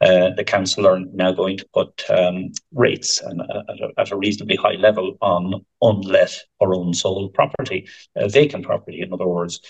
uh, 0.01 0.31
the 0.35 0.43
council 0.43 0.85
are 0.87 0.99
now 1.13 1.31
going 1.31 1.57
to 1.57 1.65
put 1.73 2.03
um, 2.09 2.51
rates 2.73 3.21
and, 3.21 3.41
uh, 3.41 3.63
at, 3.69 3.79
a, 3.79 3.89
at, 3.97 4.11
a, 4.11 4.17
reasonably 4.17 4.57
high 4.57 4.73
level 4.73 5.17
on 5.21 5.65
unlet 5.81 6.37
or 6.59 6.73
unsold 6.73 7.33
property, 7.33 7.87
uh, 8.17 8.27
vacant 8.27 8.65
property, 8.65 9.01
in 9.01 9.13
other 9.13 9.27
words. 9.27 9.61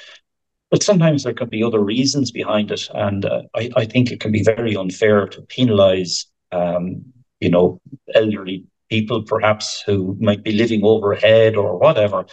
But 0.72 0.82
sometimes 0.82 1.24
there 1.24 1.34
could 1.34 1.52
be 1.52 1.64
other 1.64 1.80
reasons 1.80 2.32
behind 2.32 2.72
it, 2.72 2.90
and 2.94 3.24
uh, 3.24 3.44
I, 3.56 3.70
I, 3.76 3.86
think 3.86 4.12
it 4.12 4.20
can 4.20 4.32
be 4.32 4.42
very 4.42 4.76
unfair 4.76 5.28
to 5.28 5.42
penalise, 5.44 6.26
um, 6.52 7.06
you 7.40 7.52
know, 7.52 7.80
elderly 8.16 8.66
people 8.90 9.24
perhaps 9.24 9.84
who 9.86 10.18
might 10.20 10.44
be 10.44 10.52
living 10.52 10.82
overhead 10.84 11.56
or 11.56 11.78
whatever. 11.78 12.26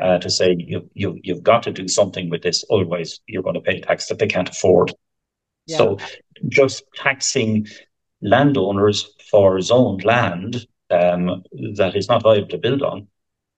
Uh, 0.00 0.18
to 0.18 0.30
say 0.30 0.56
you, 0.58 0.88
you 0.94 1.18
you've 1.22 1.42
got 1.42 1.62
to 1.62 1.70
do 1.70 1.86
something 1.86 2.30
with 2.30 2.40
this, 2.40 2.64
otherwise 2.70 3.20
you're 3.26 3.42
going 3.42 3.54
to 3.54 3.60
pay 3.60 3.78
tax 3.78 4.06
that 4.06 4.18
they 4.18 4.26
can't 4.26 4.48
afford. 4.48 4.90
Yeah. 5.66 5.76
So 5.76 5.98
just 6.48 6.84
taxing 6.94 7.66
landowners 8.22 9.14
for 9.30 9.60
zoned 9.60 10.04
land 10.04 10.66
um, 10.90 11.42
that 11.74 11.94
is 11.94 12.08
not 12.08 12.22
viable 12.22 12.48
to 12.48 12.58
build 12.58 12.82
on 12.82 13.06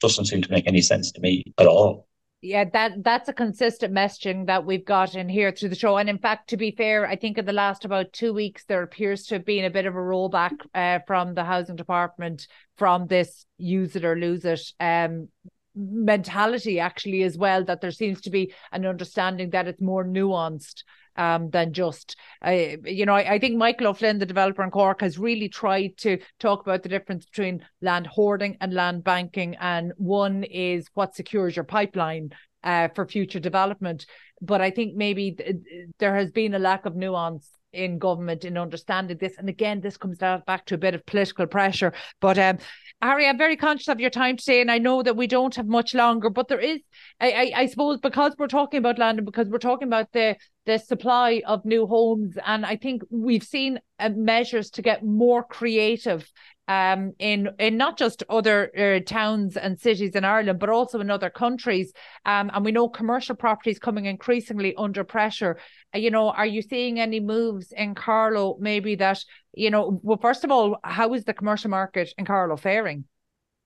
doesn't 0.01 0.27
seem 0.27 0.43
to 0.43 0.51
make 0.51 0.67
any 0.67 0.83
sense 0.83 1.13
to 1.13 1.21
me 1.21 1.53
at 1.59 1.67
all. 1.67 2.09
Yeah, 2.45 2.65
that 2.75 3.03
that's 3.03 3.31
a 3.31 3.33
consistent 3.33 3.95
messaging 3.95 4.49
that 4.49 4.67
we've 4.67 4.85
got 4.85 5.15
in 5.15 5.31
here 5.31 5.51
through 5.51 5.71
the 5.71 5.75
show. 5.75 5.97
And 5.97 6.11
in 6.11 6.19
fact, 6.19 6.51
to 6.51 6.59
be 6.59 6.73
fair, 6.73 7.07
I 7.07 7.17
think 7.17 7.39
in 7.39 7.47
the 7.47 7.55
last 7.55 7.87
about 7.87 8.13
two 8.13 8.35
weeks 8.35 8.67
there 8.67 8.83
appears 8.83 9.25
to 9.27 9.37
have 9.37 9.47
been 9.47 9.65
a 9.65 9.71
bit 9.71 9.87
of 9.87 9.95
a 9.95 9.99
rollback 9.99 10.53
uh, 10.75 10.99
from 11.07 11.33
the 11.33 11.43
housing 11.43 11.77
department 11.77 12.47
from 12.77 13.07
this 13.07 13.47
use 13.57 13.97
it 13.97 14.05
or 14.05 14.15
lose 14.15 14.45
it 14.45 14.61
um, 14.79 15.29
mentality 15.75 16.81
actually 16.81 17.23
as 17.23 17.37
well. 17.37 17.65
That 17.65 17.81
there 17.81 17.91
seems 17.91 18.21
to 18.23 18.31
be 18.31 18.53
an 18.73 18.87
understanding 18.87 19.51
that 19.51 19.69
it's 19.69 19.81
more 19.81 20.05
nuanced 20.05 20.83
um, 21.17 21.51
than 21.51 21.73
just, 21.73 22.17
uh, 22.45 22.51
you 22.51 23.07
know, 23.07 23.15
I, 23.15 23.35
I, 23.35 23.39
think 23.39 23.57
Michael 23.57 23.89
O'Flynn, 23.89 24.19
the 24.19 24.27
developer 24.27 24.63
in 24.63 24.71
Cork, 24.71 25.01
has 25.01 25.19
really 25.19 25.49
tried 25.49 25.97
to 25.99 26.19
talk 26.41 26.63
about 26.63 26.83
the 26.83 26.89
difference 26.89 27.25
between 27.25 27.65
land 27.81 28.07
hoarding 28.07 28.57
and 28.61 28.75
land 28.75 29.05
banking. 29.05 29.57
And 29.61 29.93
one 29.97 30.45
is 30.45 30.89
what 30.95 31.15
secures 31.15 31.55
your 31.55 31.65
pipeline 31.65 32.31
uh, 32.65 32.89
for 32.95 33.07
future 33.07 33.41
development. 33.41 34.07
But 34.41 34.61
I 34.61 34.71
think 34.71 34.97
maybe 34.97 35.33
th- 35.33 35.57
there 35.99 36.17
has 36.17 36.31
been 36.31 36.55
a 36.55 36.59
lack 36.59 36.85
of 36.85 36.97
nuance 36.97 37.49
in 37.75 37.99
government 37.99 38.45
in 38.45 38.57
understanding 38.57 39.19
this. 39.19 39.37
And 39.37 39.49
again, 39.49 39.81
this 39.81 39.97
comes 39.97 40.19
back 40.19 40.65
to 40.67 40.75
a 40.75 40.79
bit 40.79 40.95
of 40.95 41.05
political 41.07 41.47
pressure. 41.47 41.93
But 42.21 42.39
um, 42.39 42.59
Harry, 43.03 43.29
I'm 43.29 43.37
very 43.37 43.57
conscious 43.57 43.89
of 43.89 44.01
your 44.01 44.11
time 44.11 44.37
today, 44.37 44.61
and 44.61 44.71
I 44.71 44.79
know 44.79 45.03
that 45.03 45.17
we 45.17 45.27
don't 45.27 45.55
have 45.57 45.67
much 45.67 45.95
longer. 45.95 46.31
But 46.31 46.49
there 46.49 46.61
is, 46.61 46.81
I, 47.21 47.31
I, 47.31 47.53
I 47.63 47.67
suppose, 47.67 48.01
because 48.01 48.35
we're 48.39 48.47
talking 48.47 48.79
about 48.79 48.99
land 48.99 49.19
and 49.19 49.27
because 49.27 49.49
we're 49.49 49.59
talking 49.59 49.89
about 49.89 50.13
the 50.13 50.37
the 50.67 50.79
supply 50.79 51.43
of 51.47 51.65
new 51.67 51.87
homes, 51.87 52.39
and 52.47 52.65
I 52.65 52.77
think 52.77 53.03
we've 53.11 53.43
seen 53.43 53.81
uh, 53.99 54.09
measures 54.09 54.71
to 54.71 54.83
get 54.83 55.05
more 55.05 55.43
creative 55.43 56.31
um, 56.69 57.13
in 57.19 57.51
in 57.59 57.77
not 57.77 57.99
just 57.99 58.23
other 58.29 58.71
uh, 58.77 59.01
towns 59.05 59.57
and 59.57 59.79
cities 59.79 60.15
in 60.15 60.25
Ireland, 60.25 60.59
but 60.59 60.71
also 60.71 61.01
in 61.01 61.11
other 61.11 61.31
countries. 61.31 61.93
Um, 62.25 62.51
and 62.55 62.65
we 62.65 62.73
know 62.73 62.89
commercial 62.89 63.37
properties 63.37 63.79
coming 63.79 64.07
increasingly 64.07 64.75
under 64.77 65.05
pressure. 65.05 65.59
Uh, 65.95 65.99
you 65.99 66.11
know, 66.11 66.31
are 66.31 66.47
you 66.47 66.63
seeing 66.63 67.01
any 67.01 67.21
moves 67.21 67.73
in 67.73 67.95
Carlow? 67.95 68.57
Maybe 68.61 68.95
that 68.97 69.23
you 69.53 69.71
know. 69.71 70.01
Well, 70.03 70.19
first 70.19 70.45
of 70.45 70.51
all, 70.51 70.79
how 70.85 71.15
is 71.15 71.25
the 71.25 71.35
commercial 71.35 71.71
market 71.71 72.13
in 72.17 72.25
Carlow 72.25 72.57
faring? 72.57 73.05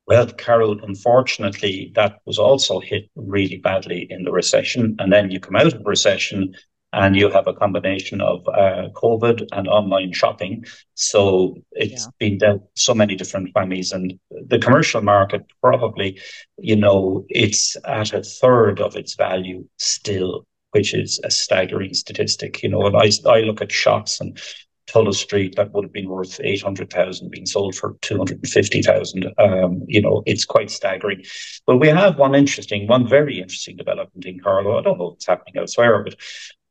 Well, 0.08 0.26
Carol, 0.26 0.82
unfortunately, 0.82 1.92
that 1.94 2.20
was 2.24 2.38
also 2.38 2.80
hit 2.80 3.10
really 3.14 3.58
badly 3.58 4.06
in 4.08 4.24
the 4.24 4.32
recession. 4.32 4.96
And 4.98 5.12
then 5.12 5.30
you 5.30 5.38
come 5.38 5.54
out 5.54 5.74
of 5.74 5.82
recession 5.84 6.54
and 6.92 7.16
you 7.16 7.30
have 7.30 7.46
a 7.46 7.54
combination 7.54 8.20
of 8.20 8.46
uh, 8.48 8.88
COVID 8.94 9.46
and 9.52 9.68
online 9.68 10.12
shopping. 10.12 10.64
So 10.94 11.56
it's 11.72 12.04
yeah. 12.04 12.10
been 12.18 12.38
dealt 12.38 12.62
so 12.74 12.94
many 12.94 13.14
different 13.14 13.52
families, 13.52 13.92
and 13.92 14.18
the 14.30 14.58
commercial 14.58 15.02
market 15.02 15.44
probably, 15.60 16.20
you 16.56 16.76
know, 16.76 17.24
it's 17.28 17.76
at 17.84 18.12
a 18.12 18.22
third 18.22 18.80
of 18.80 18.96
its 18.96 19.14
value 19.16 19.66
still, 19.78 20.46
which 20.70 20.94
is 20.94 21.20
a 21.24 21.30
staggering 21.30 21.94
statistic. 21.94 22.62
You 22.62 22.70
know, 22.70 22.86
and 22.86 22.96
I 22.96 23.10
I 23.30 23.40
look 23.40 23.60
at 23.62 23.72
shops 23.72 24.20
and. 24.20 24.40
Tullow 24.88 25.14
Street 25.14 25.54
that 25.56 25.70
would 25.72 25.84
have 25.84 25.92
been 25.92 26.08
worth 26.08 26.40
eight 26.42 26.62
hundred 26.62 26.88
thousand 26.88 27.30
being 27.30 27.44
sold 27.44 27.74
for 27.74 27.98
two 28.00 28.16
hundred 28.16 28.38
and 28.38 28.48
fifty 28.48 28.80
thousand. 28.80 29.30
Um, 29.36 29.82
you 29.86 30.00
know, 30.00 30.22
it's 30.24 30.46
quite 30.46 30.70
staggering. 30.70 31.24
But 31.66 31.76
we 31.76 31.88
have 31.88 32.18
one 32.18 32.34
interesting, 32.34 32.86
one 32.86 33.06
very 33.06 33.38
interesting 33.38 33.76
development 33.76 34.24
in 34.24 34.40
Carlow. 34.40 34.78
I 34.78 34.82
don't 34.82 34.96
know 34.96 35.10
what's 35.10 35.26
happening 35.26 35.58
elsewhere, 35.58 36.02
but 36.02 36.14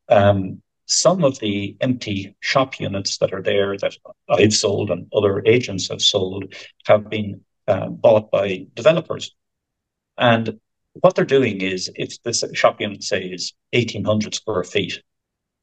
um, 0.10 0.62
some 0.88 1.24
of 1.24 1.38
the 1.39 1.76
empty 1.82 2.36
shop 2.39 2.80
units 2.80 3.17
that 3.17 3.34
are 3.34 3.41
there 3.41 3.78
that 3.78 3.96
I've 4.30 4.54
sold 4.54 4.89
and 4.89 5.08
other 5.13 5.43
agents 5.46 5.89
have 5.89 6.02
sold 6.02 6.54
have 6.86 7.10
been 7.10 7.41
uh, 7.67 7.89
bought 7.89 8.32
by 8.32 8.67
developers. 8.74 9.36
And 10.17 10.60
what 10.93 11.15
they're 11.15 11.26
doing 11.26 11.62
is 11.62 11.91
if 11.96 12.22
this 12.24 12.43
shop 12.54 12.80
unit, 12.80 13.04
say, 13.04 13.24
is 13.24 13.54
1,800 13.74 14.34
square 14.34 14.63
feet, 14.63 15.02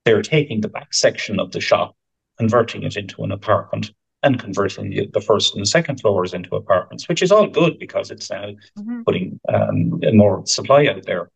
they're 0.04 0.22
taking 0.22 0.60
the 0.60 0.68
back 0.68 0.92
section 0.92 1.40
of 1.40 1.50
the 1.52 1.60
shop, 1.60 1.96
converting 2.38 2.82
it 2.82 2.96
into 2.96 3.24
an 3.24 3.32
apartment 3.32 3.90
and 4.22 4.38
converting 4.38 4.90
the, 4.90 5.08
the 5.12 5.20
first 5.20 5.54
and 5.54 5.62
the 5.62 5.66
second 5.66 6.00
floors 6.00 6.34
into 6.34 6.54
apartments, 6.54 7.08
which 7.08 7.22
is 7.22 7.32
all 7.32 7.46
good 7.46 7.78
because 7.78 8.10
it's 8.10 8.30
now 8.30 8.50
mm-hmm. 8.78 9.02
putting 9.02 9.40
um, 9.52 10.00
more 10.12 10.44
supply 10.46 10.86
out 10.86 11.04
there 11.04 11.30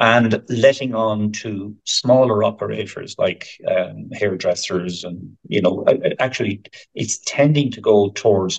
and 0.00 0.42
letting 0.48 0.94
on 0.94 1.30
to 1.30 1.76
smaller 1.84 2.42
operators 2.42 3.14
like 3.18 3.46
um, 3.68 4.08
hairdressers 4.12 5.04
and 5.04 5.36
you 5.46 5.60
know 5.60 5.84
actually 6.18 6.62
it's 6.94 7.18
tending 7.26 7.70
to 7.70 7.80
go 7.80 8.10
towards 8.10 8.58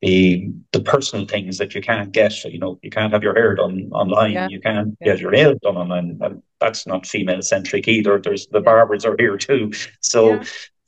the 0.00 0.48
the 0.72 0.80
personal 0.80 1.26
things 1.26 1.58
that 1.58 1.74
you 1.74 1.80
can't 1.80 2.12
get. 2.12 2.44
You 2.44 2.58
know 2.58 2.78
you 2.82 2.90
can't 2.90 3.12
have 3.12 3.22
your 3.22 3.34
hair 3.34 3.54
done 3.54 3.90
online. 3.92 4.32
Yeah. 4.32 4.48
you 4.48 4.60
can't 4.60 4.96
yeah. 5.00 5.06
get 5.06 5.20
your 5.20 5.32
nails 5.32 5.58
done 5.62 5.76
online. 5.76 6.18
And 6.20 6.42
that's 6.60 6.86
not 6.86 7.06
female 7.06 7.42
centric 7.42 7.88
either. 7.88 8.20
There's 8.20 8.46
the 8.46 8.58
yeah. 8.58 8.64
barbers 8.64 9.04
are 9.04 9.16
here 9.18 9.36
too. 9.36 9.72
So 10.00 10.40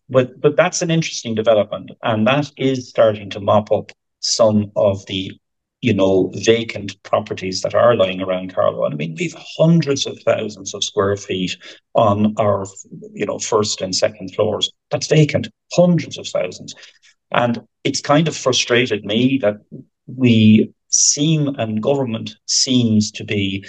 but 0.08 0.40
but 0.40 0.56
that's 0.56 0.82
an 0.82 0.90
interesting 0.90 1.34
development. 1.34 1.90
And 2.02 2.26
that 2.26 2.50
is 2.56 2.88
starting 2.88 3.30
to 3.30 3.40
mop 3.40 3.70
up 3.72 3.92
some 4.20 4.70
of 4.76 5.04
the 5.06 5.32
you 5.80 5.94
know, 5.94 6.30
vacant 6.34 7.02
properties 7.02 7.62
that 7.62 7.74
are 7.74 7.96
lying 7.96 8.20
around 8.20 8.54
Carlow. 8.54 8.84
And 8.84 8.94
I 8.94 8.96
mean, 8.96 9.16
we've 9.18 9.34
hundreds 9.58 10.06
of 10.06 10.18
thousands 10.24 10.74
of 10.74 10.84
square 10.84 11.16
feet 11.16 11.56
on 11.94 12.34
our, 12.38 12.66
you 13.12 13.26
know, 13.26 13.38
first 13.38 13.80
and 13.80 13.94
second 13.94 14.34
floors. 14.34 14.70
That's 14.90 15.06
vacant, 15.06 15.48
hundreds 15.72 16.18
of 16.18 16.28
thousands. 16.28 16.74
And 17.30 17.62
it's 17.84 18.00
kind 18.00 18.28
of 18.28 18.36
frustrated 18.36 19.04
me 19.04 19.38
that 19.42 19.56
we 20.06 20.72
seem 20.88 21.48
and 21.56 21.82
government 21.82 22.34
seems 22.46 23.10
to 23.12 23.24
be 23.24 23.64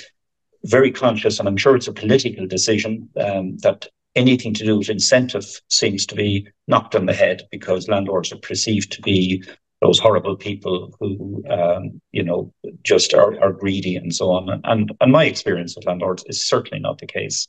very 0.66 0.92
conscious, 0.92 1.40
and 1.40 1.48
I'm 1.48 1.58
sure 1.58 1.76
it's 1.76 1.88
a 1.88 1.94
political 1.94 2.46
decision 2.48 3.10
um, 3.20 3.58
that 3.60 3.88
anything 4.16 4.54
to 4.56 4.66
do 4.66 4.78
with 4.78 4.90
incentive 4.90 5.46
seems 5.70 6.06
to 6.08 6.16
be 6.16 6.48
knocked 6.68 6.96
on 6.96 7.06
the 7.06 7.14
head 7.14 7.44
because 7.52 7.88
landlords 7.88 8.32
are 8.32 8.38
perceived 8.38 8.92
to 8.92 9.02
be 9.02 9.44
those 9.82 10.00
horrible 10.00 10.36
people 10.36 10.96
who, 11.00 11.44
um, 11.50 12.00
you 12.12 12.24
know, 12.24 12.54
just 12.84 13.14
are, 13.14 13.42
are 13.42 13.52
greedy 13.52 13.96
and 13.96 14.14
so 14.14 14.30
on. 14.32 14.62
And, 14.64 14.92
and 15.02 15.12
my 15.12 15.26
experience 15.26 15.76
with 15.76 15.86
landlords 15.86 16.24
is 16.28 16.48
certainly 16.48 16.80
not 16.80 17.00
the 17.00 17.08
case. 17.08 17.48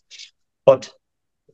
But 0.64 0.90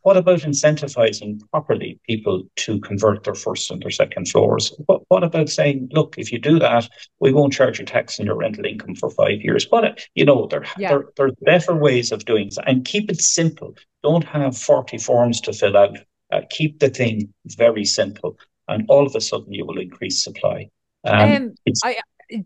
what 0.02 0.16
about 0.16 0.40
incentivizing 0.40 1.40
properly 1.50 1.98
people 2.06 2.44
to 2.56 2.80
convert 2.80 3.24
their 3.24 3.34
first 3.34 3.70
and 3.70 3.82
their 3.82 3.90
second 3.90 4.28
floors? 4.28 4.72
What, 4.86 5.02
what 5.08 5.24
about 5.24 5.48
saying, 5.48 5.88
look, 5.92 6.16
if 6.16 6.30
you 6.30 6.38
do 6.38 6.60
that, 6.60 6.88
we 7.18 7.32
won't 7.32 7.52
charge 7.52 7.80
you 7.80 7.84
tax 7.84 8.20
on 8.20 8.26
your 8.26 8.36
rental 8.36 8.64
income 8.64 8.94
for 8.94 9.10
five 9.10 9.42
years? 9.42 9.66
What, 9.68 10.06
you 10.14 10.24
know, 10.24 10.46
there, 10.46 10.64
yeah. 10.78 10.90
there, 10.90 11.04
there 11.16 11.26
are 11.26 11.32
better 11.42 11.74
ways 11.74 12.12
of 12.12 12.24
doing 12.24 12.46
it 12.46 12.56
and 12.66 12.84
keep 12.84 13.10
it 13.10 13.20
simple. 13.20 13.74
Don't 14.04 14.24
have 14.24 14.56
40 14.56 14.98
forms 14.98 15.40
to 15.42 15.52
fill 15.52 15.76
out. 15.76 15.98
Uh, 16.30 16.42
keep 16.50 16.78
the 16.78 16.90
thing 16.90 17.32
very 17.56 17.86
simple 17.86 18.36
and 18.68 18.84
all 18.88 19.06
of 19.06 19.14
a 19.14 19.20
sudden 19.20 19.52
you 19.52 19.64
will 19.64 19.78
increase 19.78 20.22
supply. 20.22 20.68
Um, 21.04 21.32
um, 21.32 21.54
I 21.84 21.96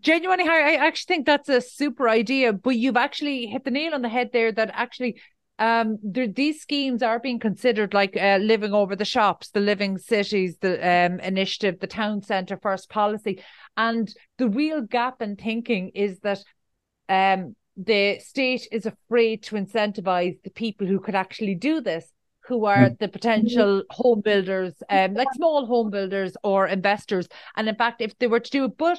genuinely, 0.00 0.44
Harry, 0.44 0.76
I 0.76 0.86
actually 0.86 1.14
think 1.14 1.26
that's 1.26 1.48
a 1.48 1.60
super 1.60 2.08
idea. 2.08 2.52
But 2.52 2.76
you've 2.76 2.96
actually 2.96 3.46
hit 3.46 3.64
the 3.64 3.70
nail 3.70 3.94
on 3.94 4.02
the 4.02 4.08
head 4.08 4.30
there. 4.32 4.52
That 4.52 4.70
actually, 4.72 5.20
um, 5.58 5.98
there, 6.02 6.28
these 6.28 6.60
schemes 6.60 7.02
are 7.02 7.18
being 7.18 7.38
considered 7.38 7.94
like 7.94 8.16
uh, 8.16 8.38
living 8.40 8.72
over 8.72 8.96
the 8.96 9.04
shops, 9.04 9.50
the 9.50 9.60
living 9.60 9.98
cities, 9.98 10.58
the 10.60 10.74
um 10.76 11.20
initiative, 11.20 11.80
the 11.80 11.86
town 11.86 12.22
centre 12.22 12.58
first 12.60 12.88
policy, 12.88 13.42
and 13.76 14.12
the 14.38 14.48
real 14.48 14.80
gap 14.80 15.20
in 15.20 15.36
thinking 15.36 15.90
is 15.94 16.20
that 16.20 16.42
um 17.08 17.56
the 17.76 18.18
state 18.18 18.68
is 18.70 18.84
afraid 18.84 19.42
to 19.42 19.56
incentivize 19.56 20.40
the 20.42 20.50
people 20.50 20.86
who 20.86 21.00
could 21.00 21.14
actually 21.14 21.54
do 21.54 21.80
this 21.80 22.12
who 22.46 22.64
are 22.64 22.90
mm. 22.90 22.98
the 22.98 23.08
potential 23.08 23.82
home 23.90 24.20
builders, 24.20 24.74
um, 24.90 25.14
like 25.14 25.28
small 25.34 25.66
home 25.66 25.90
builders 25.90 26.36
or 26.42 26.66
investors. 26.66 27.28
And 27.56 27.68
in 27.68 27.76
fact, 27.76 28.00
if 28.00 28.18
they 28.18 28.26
were 28.26 28.40
to 28.40 28.50
do 28.50 28.64
it, 28.64 28.76
but 28.76 28.98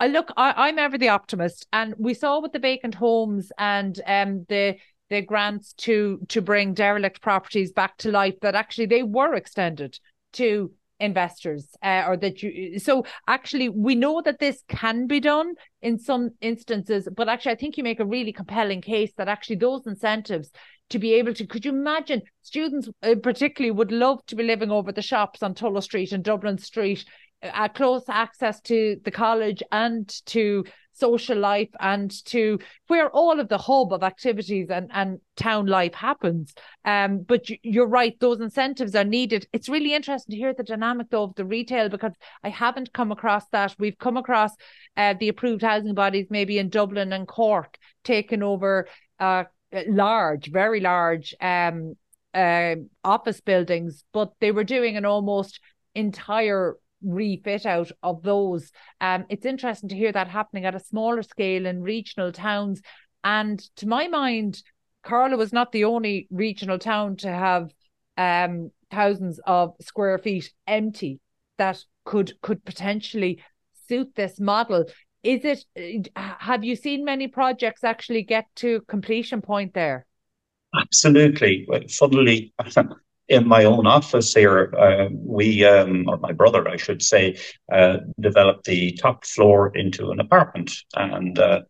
I 0.00 0.06
look, 0.06 0.32
I, 0.36 0.68
am 0.68 0.78
ever 0.78 0.96
the 0.96 1.10
optimist, 1.10 1.66
and 1.72 1.94
we 1.98 2.14
saw 2.14 2.40
with 2.40 2.52
the 2.52 2.58
vacant 2.58 2.94
homes 2.94 3.52
and 3.58 4.00
um 4.06 4.46
the 4.48 4.76
the 5.10 5.22
grants 5.22 5.72
to 5.74 6.20
to 6.28 6.40
bring 6.40 6.74
derelict 6.74 7.20
properties 7.20 7.72
back 7.72 7.96
to 7.98 8.10
life 8.10 8.34
that 8.40 8.54
actually 8.54 8.86
they 8.86 9.02
were 9.02 9.34
extended 9.34 9.98
to 10.34 10.72
investors 11.00 11.76
uh, 11.82 12.04
or 12.06 12.16
that 12.16 12.42
you 12.42 12.78
so 12.78 13.04
actually 13.28 13.68
we 13.68 13.94
know 13.94 14.20
that 14.24 14.38
this 14.38 14.62
can 14.68 15.06
be 15.06 15.20
done 15.20 15.54
in 15.80 15.98
some 15.98 16.30
instances 16.40 17.08
but 17.16 17.28
actually 17.28 17.52
i 17.52 17.54
think 17.54 17.76
you 17.76 17.84
make 17.84 18.00
a 18.00 18.06
really 18.06 18.32
compelling 18.32 18.80
case 18.80 19.12
that 19.16 19.28
actually 19.28 19.56
those 19.56 19.86
incentives 19.86 20.50
to 20.90 20.98
be 20.98 21.14
able 21.14 21.32
to 21.32 21.46
could 21.46 21.64
you 21.64 21.70
imagine 21.70 22.20
students 22.42 22.88
uh, 23.02 23.14
particularly 23.22 23.70
would 23.70 23.92
love 23.92 24.24
to 24.26 24.34
be 24.34 24.42
living 24.42 24.70
over 24.70 24.90
the 24.90 25.02
shops 25.02 25.42
on 25.42 25.54
Tullow 25.54 25.82
Street 25.82 26.12
and 26.12 26.24
Dublin 26.24 26.58
Street 26.58 27.04
uh, 27.42 27.68
close 27.68 28.08
access 28.08 28.60
to 28.62 28.96
the 29.04 29.10
college 29.10 29.62
and 29.70 30.08
to 30.26 30.64
social 30.98 31.38
life 31.38 31.68
and 31.80 32.10
to 32.26 32.58
where 32.86 33.08
all 33.10 33.38
of 33.40 33.48
the 33.48 33.58
hub 33.58 33.92
of 33.92 34.02
activities 34.02 34.68
and, 34.70 34.90
and 34.92 35.20
town 35.36 35.66
life 35.66 35.94
happens. 35.94 36.54
Um, 36.84 37.20
but 37.20 37.48
you, 37.62 37.82
are 37.82 37.86
right, 37.86 38.18
those 38.20 38.40
incentives 38.40 38.94
are 38.94 39.04
needed. 39.04 39.46
It's 39.52 39.68
really 39.68 39.94
interesting 39.94 40.32
to 40.32 40.36
hear 40.38 40.54
the 40.54 40.62
dynamic 40.62 41.08
though 41.10 41.24
of 41.24 41.34
the 41.34 41.44
retail 41.44 41.88
because 41.88 42.12
I 42.42 42.48
haven't 42.48 42.92
come 42.92 43.12
across 43.12 43.46
that. 43.52 43.74
We've 43.78 43.98
come 43.98 44.16
across 44.16 44.52
uh, 44.96 45.14
the 45.18 45.28
approved 45.28 45.62
housing 45.62 45.94
bodies 45.94 46.26
maybe 46.30 46.58
in 46.58 46.68
Dublin 46.68 47.12
and 47.12 47.26
Cork 47.26 47.78
taking 48.04 48.42
over 48.42 48.88
uh, 49.20 49.44
large, 49.86 50.50
very 50.50 50.80
large 50.80 51.34
um, 51.40 51.96
uh, 52.34 52.76
office 53.04 53.40
buildings, 53.40 54.04
but 54.12 54.32
they 54.40 54.52
were 54.52 54.64
doing 54.64 54.96
an 54.96 55.04
almost 55.04 55.60
entire 55.94 56.76
refit 57.02 57.66
out 57.66 57.90
of 58.02 58.22
those. 58.22 58.70
Um, 59.00 59.26
it's 59.28 59.46
interesting 59.46 59.88
to 59.90 59.96
hear 59.96 60.12
that 60.12 60.28
happening 60.28 60.64
at 60.64 60.74
a 60.74 60.80
smaller 60.80 61.22
scale 61.22 61.66
in 61.66 61.82
regional 61.82 62.32
towns. 62.32 62.80
And 63.24 63.60
to 63.76 63.86
my 63.86 64.08
mind, 64.08 64.62
Carlow 65.02 65.36
was 65.36 65.52
not 65.52 65.72
the 65.72 65.84
only 65.84 66.26
regional 66.30 66.78
town 66.78 67.16
to 67.16 67.28
have 67.28 67.70
um, 68.16 68.70
thousands 68.90 69.40
of 69.46 69.74
square 69.80 70.18
feet 70.18 70.52
empty 70.66 71.20
that 71.56 71.82
could 72.04 72.40
could 72.40 72.64
potentially 72.64 73.42
suit 73.88 74.14
this 74.14 74.40
model. 74.40 74.84
Is 75.22 75.40
it? 75.44 76.08
Have 76.16 76.64
you 76.64 76.76
seen 76.76 77.04
many 77.04 77.28
projects 77.28 77.84
actually 77.84 78.22
get 78.22 78.46
to 78.56 78.82
completion 78.88 79.42
point 79.42 79.74
there? 79.74 80.06
Absolutely. 80.74 81.66
Funnily, 81.90 82.52
in 83.28 83.46
my 83.46 83.64
own 83.64 83.86
office 83.86 84.32
here, 84.34 84.72
uh, 84.78 85.08
we, 85.12 85.64
um, 85.64 86.08
or 86.08 86.16
my 86.18 86.32
brother, 86.32 86.66
I 86.68 86.76
should 86.76 87.02
say, 87.02 87.36
uh, 87.70 87.98
developed 88.18 88.64
the 88.64 88.92
top 88.92 89.26
floor 89.26 89.70
into 89.76 90.10
an 90.10 90.20
apartment, 90.20 90.72
and 90.96 91.38
uh, 91.38 91.60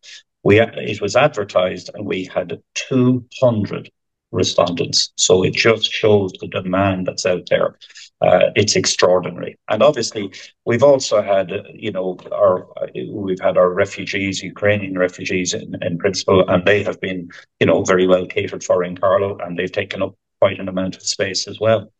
we 0.44 0.60
it 0.60 1.00
was 1.00 1.16
advertised, 1.16 1.90
and 1.94 2.06
we 2.06 2.24
had 2.24 2.62
two 2.74 3.24
hundred 3.40 3.90
respondents. 4.30 5.10
So 5.16 5.42
it 5.42 5.54
just 5.54 5.90
shows 5.90 6.32
the 6.32 6.48
demand 6.48 7.06
that's 7.06 7.26
out 7.26 7.48
there. 7.48 7.78
Uh, 8.20 8.50
it's 8.54 8.76
extraordinary, 8.76 9.58
and 9.68 9.82
obviously 9.82 10.30
we've 10.64 10.82
also 10.82 11.22
had, 11.22 11.50
you 11.74 11.92
know, 11.92 12.16
our 12.32 12.68
we've 12.94 13.40
had 13.40 13.56
our 13.56 13.70
refugees, 13.70 14.42
Ukrainian 14.42 14.96
refugees 14.98 15.54
in, 15.54 15.74
in 15.82 15.98
principle, 15.98 16.48
and 16.48 16.64
they 16.64 16.82
have 16.82 17.00
been, 17.00 17.30
you 17.60 17.66
know, 17.66 17.82
very 17.82 18.06
well 18.06 18.26
catered 18.26 18.62
for 18.64 18.84
in 18.84 18.96
Carlow, 18.96 19.38
and 19.38 19.56
they've 19.56 19.72
taken 19.72 20.02
up 20.02 20.14
quite 20.40 20.58
an 20.58 20.68
amount 20.68 20.96
of 20.96 21.02
space 21.02 21.48
as 21.48 21.58
well. 21.60 21.92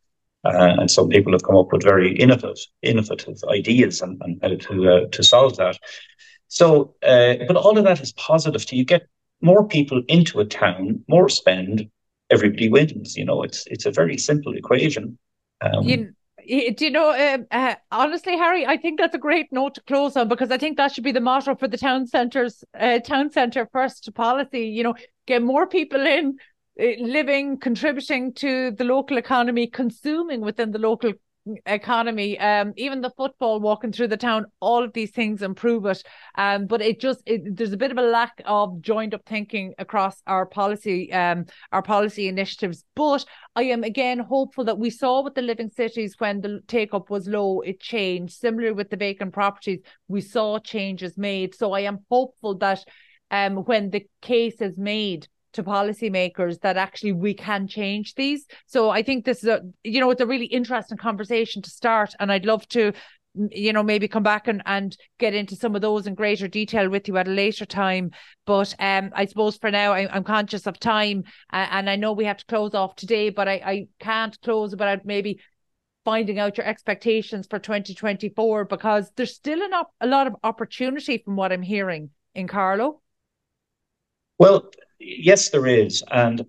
Uh, 0.45 0.75
and 0.79 0.89
some 0.89 1.09
people 1.09 1.33
have 1.33 1.43
come 1.43 1.57
up 1.57 1.71
with 1.71 1.83
very 1.83 2.15
innovative, 2.15 2.57
innovative 2.81 3.37
ideas 3.49 4.01
and, 4.01 4.21
and 4.21 4.39
how 4.41 4.55
to 4.55 4.89
uh, 4.89 5.05
to 5.11 5.21
solve 5.21 5.57
that. 5.57 5.77
So, 6.47 6.95
uh, 7.03 7.35
but 7.45 7.57
all 7.57 7.77
of 7.77 7.83
that 7.83 7.99
is 7.99 8.13
positive. 8.13 8.65
To 8.67 8.75
you 8.75 8.85
get 8.85 9.07
more 9.41 9.67
people 9.67 10.01
into 10.07 10.39
a 10.39 10.45
town, 10.45 11.03
more 11.09 11.27
spend, 11.27 11.89
everybody 12.29 12.69
wins. 12.69 13.17
You 13.17 13.25
know, 13.25 13.43
it's 13.43 13.67
it's 13.67 13.85
a 13.85 13.91
very 13.91 14.17
simple 14.17 14.55
equation. 14.55 15.17
Um, 15.61 15.83
you, 15.83 16.73
do 16.73 16.85
you 16.85 16.91
know, 16.91 17.09
uh, 17.09 17.37
uh, 17.51 17.75
honestly, 17.91 18.37
Harry, 18.37 18.65
I 18.65 18.77
think 18.77 18.99
that's 18.99 19.15
a 19.15 19.19
great 19.19 19.51
note 19.51 19.75
to 19.75 19.81
close 19.81 20.15
on 20.15 20.27
because 20.27 20.51
I 20.51 20.57
think 20.57 20.77
that 20.77 20.91
should 20.91 21.03
be 21.03 21.11
the 21.11 21.19
motto 21.19 21.55
for 21.55 21.67
the 21.67 21.77
town 21.77 22.07
centres, 22.07 22.63
uh, 22.79 22.99
town 22.99 23.29
centre 23.29 23.67
first 23.71 24.13
policy. 24.15 24.61
You 24.61 24.83
know, 24.83 24.95
get 25.27 25.43
more 25.43 25.67
people 25.67 26.05
in, 26.05 26.37
living, 26.77 27.57
contributing 27.59 28.33
to 28.33 28.71
the 28.71 28.83
local 28.83 29.17
economy, 29.17 29.67
consuming 29.67 30.41
within 30.41 30.71
the 30.71 30.79
local 30.79 31.13
economy 31.65 32.37
um 32.39 32.73
even 32.77 33.01
the 33.01 33.11
football 33.11 33.59
walking 33.59 33.91
through 33.91 34.07
the 34.07 34.17
town 34.17 34.45
all 34.59 34.83
of 34.83 34.93
these 34.93 35.11
things 35.11 35.41
improve 35.41 35.85
it. 35.85 36.03
Um 36.35 36.67
but 36.67 36.81
it 36.81 36.99
just 36.99 37.23
it, 37.25 37.55
there's 37.55 37.73
a 37.73 37.77
bit 37.77 37.91
of 37.91 37.97
a 37.97 38.01
lack 38.03 38.41
of 38.45 38.81
joined 38.81 39.13
up 39.13 39.21
thinking 39.25 39.73
across 39.77 40.21
our 40.27 40.45
policy 40.45 41.11
um 41.13 41.45
our 41.71 41.81
policy 41.81 42.27
initiatives. 42.27 42.83
But 42.95 43.25
i 43.55 43.63
am 43.63 43.83
again 43.83 44.19
hopeful 44.19 44.65
that 44.65 44.77
we 44.77 44.89
saw 44.89 45.23
with 45.23 45.35
the 45.35 45.41
living 45.41 45.69
cities 45.69 46.15
when 46.19 46.41
the 46.41 46.61
take 46.67 46.93
up 46.93 47.09
was 47.09 47.27
low 47.27 47.61
it 47.61 47.79
changed. 47.79 48.33
Similar 48.33 48.73
with 48.73 48.89
the 48.89 48.97
vacant 48.97 49.33
properties 49.33 49.79
we 50.07 50.21
saw 50.21 50.59
changes 50.59 51.17
made. 51.17 51.55
So 51.55 51.71
i 51.71 51.81
am 51.81 51.99
hopeful 52.09 52.55
that 52.55 52.83
um 53.31 53.57
when 53.57 53.89
the 53.89 54.05
case 54.21 54.61
is 54.61 54.77
made 54.77 55.27
to 55.53 55.63
policymakers 55.63 56.59
that 56.61 56.77
actually 56.77 57.13
we 57.13 57.33
can 57.33 57.67
change 57.67 58.15
these. 58.15 58.45
So 58.67 58.89
I 58.89 59.03
think 59.03 59.25
this 59.25 59.43
is 59.43 59.49
a 59.49 59.61
you 59.83 59.99
know 59.99 60.09
it's 60.11 60.21
a 60.21 60.27
really 60.27 60.45
interesting 60.45 60.97
conversation 60.97 61.61
to 61.61 61.69
start, 61.69 62.13
and 62.19 62.31
I'd 62.31 62.45
love 62.45 62.67
to 62.69 62.93
you 63.51 63.71
know 63.73 63.83
maybe 63.83 64.07
come 64.07 64.23
back 64.23 64.47
and, 64.47 64.61
and 64.65 64.97
get 65.19 65.33
into 65.33 65.55
some 65.55 65.75
of 65.75 65.81
those 65.81 66.07
in 66.07 66.15
greater 66.15 66.47
detail 66.47 66.89
with 66.89 67.07
you 67.07 67.17
at 67.17 67.27
a 67.27 67.31
later 67.31 67.65
time 67.65 68.11
but 68.45 68.73
um 68.79 69.11
i 69.13 69.25
suppose 69.25 69.57
for 69.57 69.69
now 69.69 69.93
I, 69.93 70.15
am 70.15 70.23
conscious 70.23 70.65
of 70.65 70.79
time 70.79 71.23
uh, 71.53 71.67
and 71.69 71.89
i 71.89 71.95
know 71.95 72.11
we 72.11 72.25
have 72.25 72.37
to 72.37 72.45
close 72.45 72.73
off 72.73 72.95
today 72.95 73.29
but 73.29 73.47
i, 73.47 73.53
I 73.53 73.87
can't 73.99 74.39
close 74.41 74.71
without 74.71 75.05
maybe 75.05 75.39
finding 76.05 76.39
out 76.39 76.57
your 76.57 76.65
expectations 76.65 77.45
for 77.47 77.59
2024 77.59 78.65
because 78.65 79.11
there's 79.15 79.35
still 79.35 79.61
an 79.61 79.73
op- 79.73 79.93
a 80.01 80.07
lot 80.07 80.25
of 80.25 80.35
opportunity 80.43 81.19
from 81.19 81.35
what 81.35 81.51
i'm 81.51 81.61
hearing 81.61 82.09
in 82.33 82.47
Carlow. 82.47 83.01
well 84.39 84.71
yes, 85.17 85.49
there 85.49 85.67
is. 85.67 86.03
And, 86.11 86.39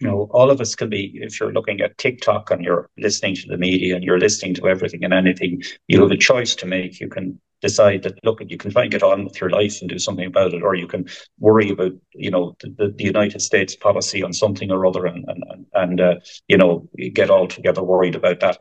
you 0.00 0.08
know, 0.08 0.28
all 0.32 0.50
of 0.50 0.60
us 0.60 0.74
can 0.74 0.88
be, 0.88 1.18
if 1.22 1.38
you're 1.38 1.52
looking 1.52 1.80
at 1.80 1.96
TikTok 1.98 2.50
and 2.50 2.64
you're 2.64 2.90
listening 2.98 3.36
to 3.36 3.48
the 3.48 3.56
media 3.56 3.94
and 3.94 4.04
you're 4.04 4.18
listening 4.18 4.54
to 4.54 4.68
everything 4.68 5.04
and 5.04 5.14
anything, 5.14 5.62
you 5.86 6.00
have 6.02 6.10
a 6.10 6.16
choice 6.16 6.56
to 6.56 6.66
make. 6.66 7.00
You 7.00 7.08
can 7.08 7.40
decide 7.60 8.02
that, 8.02 8.18
look, 8.24 8.42
you 8.48 8.56
can 8.56 8.72
try 8.72 8.82
and 8.82 8.90
get 8.90 9.04
on 9.04 9.24
with 9.24 9.40
your 9.40 9.50
life 9.50 9.80
and 9.80 9.88
do 9.88 9.98
something 9.98 10.26
about 10.26 10.52
it, 10.52 10.64
or 10.64 10.74
you 10.74 10.88
can 10.88 11.08
worry 11.38 11.70
about, 11.70 11.92
you 12.14 12.30
know, 12.30 12.56
the, 12.60 12.92
the 12.96 13.04
United 13.04 13.40
States 13.40 13.76
policy 13.76 14.22
on 14.24 14.32
something 14.32 14.72
or 14.72 14.84
other 14.84 15.06
and, 15.06 15.24
and, 15.28 15.66
and 15.72 16.00
uh, 16.00 16.14
you 16.48 16.56
know, 16.56 16.88
get 17.12 17.30
all 17.30 17.46
together 17.46 17.82
worried 17.82 18.16
about 18.16 18.40
that. 18.40 18.58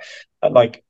Like, 0.48 0.84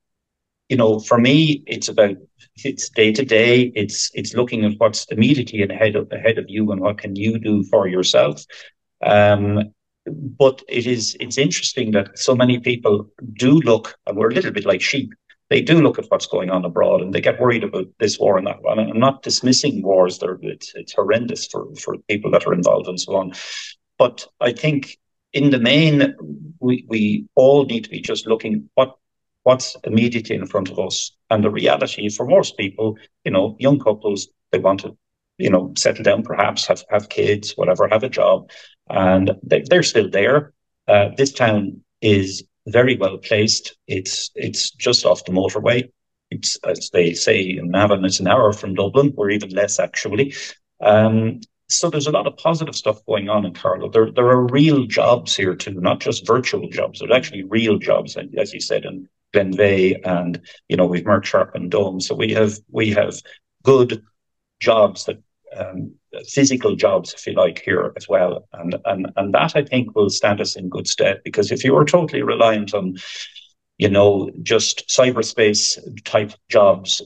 you 0.71 0.77
know, 0.77 0.99
for 0.99 1.17
me, 1.17 1.63
it's 1.67 1.89
about 1.89 2.15
it's 2.63 2.87
day 2.89 3.11
to 3.11 3.25
day. 3.25 3.73
It's 3.75 4.09
it's 4.13 4.33
looking 4.33 4.63
at 4.63 4.75
what's 4.77 5.05
immediately 5.11 5.63
ahead 5.63 5.97
of 5.97 6.09
ahead 6.13 6.37
of 6.37 6.45
you 6.47 6.71
and 6.71 6.79
what 6.79 6.97
can 6.97 7.13
you 7.17 7.37
do 7.37 7.65
for 7.65 7.89
yourself. 7.89 8.45
Um, 9.03 9.73
but 10.05 10.63
it 10.69 10.87
is 10.87 11.17
it's 11.19 11.37
interesting 11.37 11.91
that 11.91 12.17
so 12.17 12.35
many 12.35 12.57
people 12.57 13.09
do 13.33 13.59
look, 13.59 13.97
and 14.07 14.15
we're 14.15 14.31
a 14.31 14.33
little 14.33 14.53
bit 14.53 14.65
like 14.65 14.81
sheep. 14.81 15.11
They 15.49 15.61
do 15.61 15.81
look 15.81 15.99
at 15.99 16.05
what's 16.07 16.27
going 16.27 16.49
on 16.49 16.63
abroad, 16.63 17.01
and 17.01 17.13
they 17.13 17.19
get 17.19 17.41
worried 17.41 17.65
about 17.65 17.87
this 17.99 18.17
war 18.17 18.37
and 18.37 18.47
that 18.47 18.61
one. 18.61 18.79
And 18.79 18.91
I'm 18.91 18.99
not 18.99 19.23
dismissing 19.23 19.83
wars; 19.83 20.19
they're 20.19 20.39
it's, 20.41 20.71
it's 20.73 20.93
horrendous 20.93 21.47
for 21.47 21.67
for 21.75 21.97
people 22.09 22.31
that 22.31 22.47
are 22.47 22.53
involved 22.53 22.87
and 22.87 22.97
so 22.97 23.17
on. 23.17 23.33
But 23.97 24.25
I 24.39 24.53
think 24.53 24.97
in 25.33 25.49
the 25.49 25.59
main, 25.59 26.15
we 26.61 26.85
we 26.87 27.25
all 27.35 27.65
need 27.65 27.83
to 27.83 27.89
be 27.89 27.99
just 27.99 28.25
looking 28.25 28.69
what 28.75 28.95
what's 29.43 29.75
immediately 29.83 30.35
in 30.35 30.45
front 30.45 30.69
of 30.69 30.79
us. 30.79 31.11
And 31.29 31.43
the 31.43 31.49
reality 31.49 32.09
for 32.09 32.25
most 32.25 32.57
people, 32.57 32.97
you 33.23 33.31
know, 33.31 33.55
young 33.59 33.79
couples, 33.79 34.27
they 34.51 34.59
want 34.59 34.81
to, 34.81 34.97
you 35.37 35.49
know, 35.49 35.73
settle 35.77 36.03
down, 36.03 36.23
perhaps 36.23 36.67
have, 36.67 36.83
have 36.89 37.09
kids, 37.09 37.53
whatever, 37.53 37.87
have 37.87 38.03
a 38.03 38.09
job, 38.09 38.49
and 38.89 39.31
they, 39.43 39.63
they're 39.69 39.83
still 39.83 40.09
there. 40.09 40.53
Uh, 40.87 41.09
this 41.17 41.31
town 41.31 41.81
is 42.01 42.43
very 42.67 42.97
well 42.97 43.17
placed. 43.17 43.77
It's 43.87 44.29
it's 44.35 44.71
just 44.71 45.05
off 45.05 45.25
the 45.25 45.31
motorway. 45.31 45.89
It's 46.29 46.57
as 46.63 46.89
they 46.91 47.13
say 47.13 47.41
in 47.41 47.69
Navan, 47.71 48.05
it's 48.05 48.19
an 48.19 48.27
hour 48.27 48.53
from 48.53 48.75
Dublin, 48.75 49.13
or 49.17 49.29
even 49.29 49.49
less 49.49 49.79
actually. 49.79 50.33
Um, 50.81 51.41
so 51.69 51.89
there's 51.89 52.07
a 52.07 52.11
lot 52.11 52.27
of 52.27 52.37
positive 52.37 52.75
stuff 52.75 53.05
going 53.05 53.29
on 53.29 53.45
in 53.45 53.53
Carlow. 53.53 53.89
There 53.89 54.11
there 54.11 54.27
are 54.27 54.45
real 54.47 54.85
jobs 54.85 55.35
here 55.35 55.55
too, 55.55 55.79
not 55.79 55.99
just 55.99 56.27
virtual 56.27 56.69
jobs. 56.69 56.99
There's 56.99 57.11
actually 57.11 57.43
real 57.43 57.77
jobs, 57.77 58.17
as 58.37 58.53
you 58.53 58.59
said, 58.59 58.85
in 58.85 59.07
Glenveagh 59.33 60.01
and 60.05 60.41
you 60.69 60.77
know 60.77 60.85
we've 60.85 61.03
Merck 61.03 61.25
Sharp 61.25 61.55
and 61.55 61.71
Dohme. 61.71 62.01
So 62.01 62.15
we 62.15 62.33
have 62.33 62.57
we 62.69 62.91
have 62.91 63.15
good 63.63 64.01
jobs 64.59 65.05
that 65.05 65.21
um, 65.57 65.93
physical 66.27 66.75
jobs, 66.75 67.13
if 67.13 67.27
you 67.27 67.33
like, 67.33 67.61
here 67.63 67.93
as 67.97 68.07
well, 68.07 68.47
and 68.53 68.75
and 68.85 69.11
and 69.15 69.33
that 69.33 69.55
I 69.55 69.63
think 69.63 69.95
will 69.95 70.09
stand 70.09 70.41
us 70.41 70.55
in 70.55 70.69
good 70.69 70.87
stead 70.87 71.21
because 71.23 71.51
if 71.51 71.63
you 71.63 71.73
were 71.73 71.85
totally 71.85 72.21
reliant 72.21 72.73
on 72.73 72.97
you 73.77 73.89
know 73.89 74.31
just 74.41 74.87
cyberspace 74.87 75.77
type 76.03 76.33
jobs, 76.49 77.01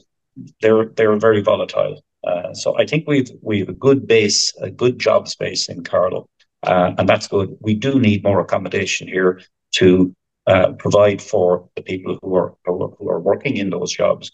they're 0.60 0.86
they're 0.96 1.16
very 1.16 1.42
volatile. 1.42 2.02
Uh, 2.26 2.52
so 2.54 2.78
I 2.78 2.86
think 2.86 3.06
we've 3.06 3.30
we've 3.42 3.68
a 3.68 3.74
good 3.74 4.06
base, 4.06 4.52
a 4.60 4.70
good 4.70 4.98
job 4.98 5.28
space 5.28 5.68
in 5.68 5.84
Carlow, 5.84 6.28
uh, 6.64 6.92
and 6.98 7.08
that's 7.08 7.28
good. 7.28 7.56
We 7.60 7.74
do 7.74 7.98
need 7.98 8.24
more 8.24 8.40
accommodation 8.40 9.08
here 9.08 9.40
to 9.76 10.14
uh, 10.46 10.72
provide 10.72 11.20
for 11.20 11.68
the 11.76 11.82
people 11.82 12.18
who 12.22 12.34
are, 12.36 12.54
who 12.64 13.08
are 13.08 13.20
working 13.20 13.56
in 13.56 13.70
those 13.70 13.92
jobs. 13.92 14.30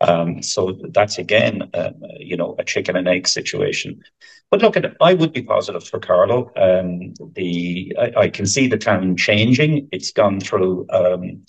Um, 0.00 0.42
so 0.42 0.78
that's 0.90 1.18
again, 1.18 1.70
um, 1.74 1.94
you 2.18 2.36
know, 2.36 2.54
a 2.58 2.64
chicken 2.64 2.96
and 2.96 3.08
egg 3.08 3.26
situation. 3.26 4.02
But 4.50 4.60
look, 4.60 4.76
at 4.76 4.94
I 5.00 5.14
would 5.14 5.32
be 5.32 5.42
positive 5.42 5.84
for 5.84 5.98
Carlow. 5.98 6.52
Um, 6.56 7.14
the 7.34 7.96
I, 7.98 8.12
I, 8.24 8.28
can 8.28 8.46
see 8.46 8.68
the 8.68 8.76
town 8.76 9.16
changing. 9.16 9.88
It's 9.92 10.12
gone 10.12 10.38
through, 10.38 10.86
um, 10.90 11.44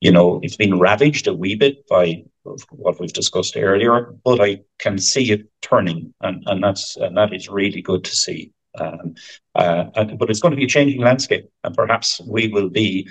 you 0.00 0.10
know, 0.10 0.40
it's 0.42 0.56
been 0.56 0.78
ravaged 0.78 1.28
a 1.28 1.34
wee 1.34 1.54
bit 1.54 1.86
by 1.86 2.24
what 2.70 2.98
we've 2.98 3.12
discussed 3.12 3.56
earlier, 3.56 4.14
but 4.24 4.40
I 4.40 4.60
can 4.78 4.98
see 4.98 5.30
it 5.30 5.46
turning, 5.60 6.12
and, 6.22 6.42
and 6.46 6.62
that's 6.62 6.96
and 6.96 7.16
that 7.16 7.32
is 7.32 7.48
really 7.48 7.82
good 7.82 8.04
to 8.04 8.16
see. 8.16 8.52
Um, 8.78 9.14
uh, 9.54 9.84
but 10.18 10.30
it's 10.30 10.40
going 10.40 10.52
to 10.52 10.56
be 10.56 10.64
a 10.64 10.68
changing 10.68 11.02
landscape, 11.02 11.48
and 11.62 11.74
perhaps 11.74 12.20
we 12.26 12.48
will 12.48 12.70
be, 12.70 13.08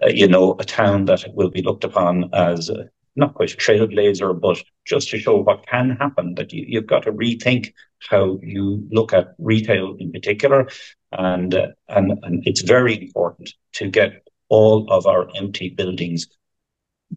uh, 0.00 0.08
you 0.08 0.26
know, 0.26 0.56
a 0.58 0.64
town 0.64 1.04
that 1.06 1.24
will 1.34 1.50
be 1.50 1.62
looked 1.62 1.84
upon 1.84 2.30
as 2.32 2.70
a, 2.70 2.88
not 3.14 3.34
quite 3.34 3.52
a 3.52 3.56
trailblazer, 3.56 4.40
but 4.40 4.62
just 4.86 5.10
to 5.10 5.18
show 5.18 5.36
what 5.36 5.66
can 5.66 5.90
happen. 5.90 6.34
That 6.34 6.52
you, 6.52 6.78
have 6.78 6.86
got 6.86 7.02
to 7.02 7.12
rethink 7.12 7.72
how 8.08 8.38
you 8.42 8.86
look 8.90 9.12
at 9.12 9.34
retail 9.38 9.96
in 9.98 10.12
particular, 10.12 10.68
and 11.12 11.54
uh, 11.54 11.68
and 11.88 12.18
and 12.22 12.46
it's 12.46 12.62
very 12.62 13.02
important 13.02 13.52
to 13.74 13.90
get 13.90 14.26
all 14.48 14.90
of 14.90 15.06
our 15.06 15.28
empty 15.36 15.68
buildings 15.70 16.26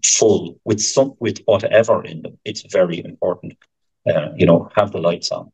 full 0.04 0.60
with 0.66 0.82
some 0.82 1.16
with 1.20 1.40
whatever 1.46 2.04
in 2.04 2.24
them. 2.24 2.38
It's 2.44 2.64
very 2.70 3.04
important. 3.04 3.54
Uh, 4.08 4.30
you 4.36 4.46
know, 4.46 4.70
have 4.76 4.92
the 4.92 5.00
lights 5.00 5.32
on 5.32 5.52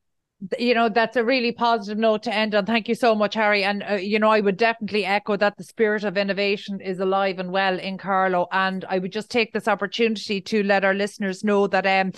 you 0.57 0.73
know 0.73 0.89
that's 0.89 1.17
a 1.17 1.23
really 1.23 1.51
positive 1.51 1.97
note 1.97 2.23
to 2.23 2.33
end 2.33 2.55
on. 2.55 2.65
Thank 2.65 2.87
you 2.87 2.95
so 2.95 3.13
much 3.13 3.35
harry. 3.35 3.63
And 3.63 3.83
uh, 3.89 3.93
you 3.95 4.19
know 4.19 4.29
i 4.29 4.39
would 4.39 4.57
definitely 4.57 5.05
echo 5.05 5.37
that 5.37 5.57
the 5.57 5.63
spirit 5.63 6.03
of 6.03 6.17
innovation 6.17 6.81
is 6.81 6.99
alive 6.99 7.39
and 7.39 7.51
well 7.51 7.77
in 7.79 7.97
Carlow. 7.97 8.47
And 8.51 8.85
i 8.89 8.97
would 8.97 9.11
just 9.11 9.29
take 9.29 9.53
this 9.53 9.67
opportunity 9.67 10.41
to 10.41 10.63
let 10.63 10.83
our 10.83 10.93
listeners 10.93 11.43
know 11.43 11.67
that 11.67 11.85
um 11.85 12.11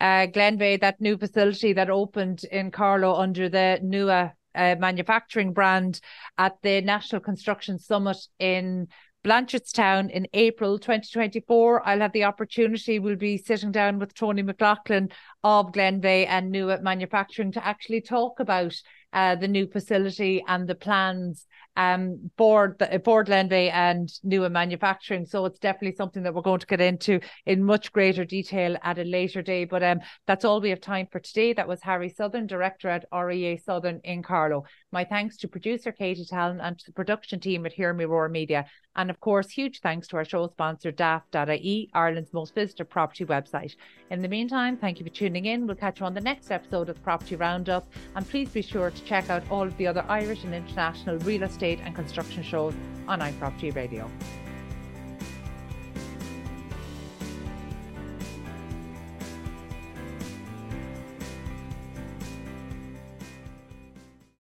uh 0.00 0.26
that 0.32 0.96
new 1.00 1.16
facility 1.16 1.72
that 1.74 1.90
opened 1.90 2.44
in 2.50 2.70
Carlow 2.70 3.14
under 3.14 3.48
the 3.48 3.78
nua 3.82 4.32
uh, 4.54 4.74
manufacturing 4.78 5.52
brand 5.52 6.00
at 6.38 6.56
the 6.62 6.80
national 6.80 7.20
construction 7.20 7.78
summit 7.78 8.16
in 8.38 8.88
Blanchardstown 9.24 10.10
in 10.10 10.26
April 10.32 10.78
2024. 10.78 11.86
I'll 11.86 12.00
have 12.00 12.12
the 12.12 12.24
opportunity, 12.24 12.98
we'll 12.98 13.16
be 13.16 13.36
sitting 13.36 13.70
down 13.70 13.98
with 13.98 14.14
Tony 14.14 14.42
McLaughlin 14.42 15.10
of 15.44 15.72
Glenveagh 15.72 16.26
and 16.28 16.54
Nua 16.54 16.80
Manufacturing 16.82 17.52
to 17.52 17.66
actually 17.66 18.00
talk 18.00 18.40
about 18.40 18.74
uh, 19.12 19.34
the 19.34 19.48
new 19.48 19.66
facility 19.66 20.42
and 20.46 20.66
the 20.66 20.74
plans 20.74 21.46
um, 21.76 22.30
the 22.36 23.00
for 23.04 23.24
Glenveagh 23.24 23.72
and 23.72 24.08
Nua 24.26 24.50
Manufacturing. 24.50 25.24
So 25.24 25.46
it's 25.46 25.58
definitely 25.58 25.96
something 25.96 26.22
that 26.22 26.34
we're 26.34 26.42
going 26.42 26.60
to 26.60 26.66
get 26.66 26.80
into 26.80 27.20
in 27.46 27.62
much 27.62 27.92
greater 27.92 28.24
detail 28.24 28.76
at 28.82 28.98
a 28.98 29.04
later 29.04 29.42
day. 29.42 29.64
But 29.64 29.82
um, 29.82 30.00
that's 30.26 30.44
all 30.44 30.60
we 30.60 30.70
have 30.70 30.80
time 30.80 31.06
for 31.10 31.20
today. 31.20 31.52
That 31.52 31.68
was 31.68 31.82
Harry 31.82 32.10
Sothern, 32.10 32.46
director 32.46 32.88
at 32.88 33.06
REA 33.12 33.56
Sothern 33.56 34.00
in 34.04 34.22
Carlow. 34.22 34.64
My 34.92 35.04
thanks 35.04 35.36
to 35.38 35.48
producer 35.48 35.92
Katie 35.92 36.24
Tallon 36.24 36.60
and 36.60 36.78
to 36.78 36.86
the 36.86 36.92
production 36.92 37.40
team 37.40 37.64
at 37.66 37.72
Hear 37.72 37.92
Me 37.92 38.04
Roar 38.04 38.28
Media. 38.28 38.66
And 38.96 39.08
of 39.08 39.20
course, 39.20 39.50
huge 39.50 39.80
thanks 39.80 40.08
to 40.08 40.16
our 40.16 40.24
show 40.24 40.48
sponsor, 40.48 40.90
daft.ie, 40.90 41.90
Ireland's 41.94 42.32
most 42.32 42.54
visited 42.54 42.90
property 42.90 43.24
website. 43.24 43.76
In 44.10 44.20
the 44.20 44.28
meantime, 44.28 44.76
thank 44.76 44.98
you 44.98 45.06
for 45.06 45.12
tuning 45.12 45.46
in. 45.46 45.66
We'll 45.66 45.76
catch 45.76 46.00
you 46.00 46.06
on 46.06 46.14
the 46.14 46.20
next 46.20 46.50
episode 46.50 46.88
of 46.88 47.00
Property 47.04 47.36
Roundup. 47.36 47.86
And 48.16 48.28
please 48.28 48.48
be 48.48 48.62
sure 48.62 48.90
to 48.90 49.04
check 49.04 49.30
out 49.30 49.48
all 49.48 49.62
of 49.62 49.76
the 49.76 49.86
other 49.86 50.04
Irish 50.08 50.42
and 50.42 50.54
international 50.54 51.18
real 51.18 51.44
estate 51.60 51.80
and 51.84 51.94
construction 51.94 52.42
shows 52.42 52.72
on 53.06 53.20
iProperty 53.20 53.74
Radio. 53.74 54.10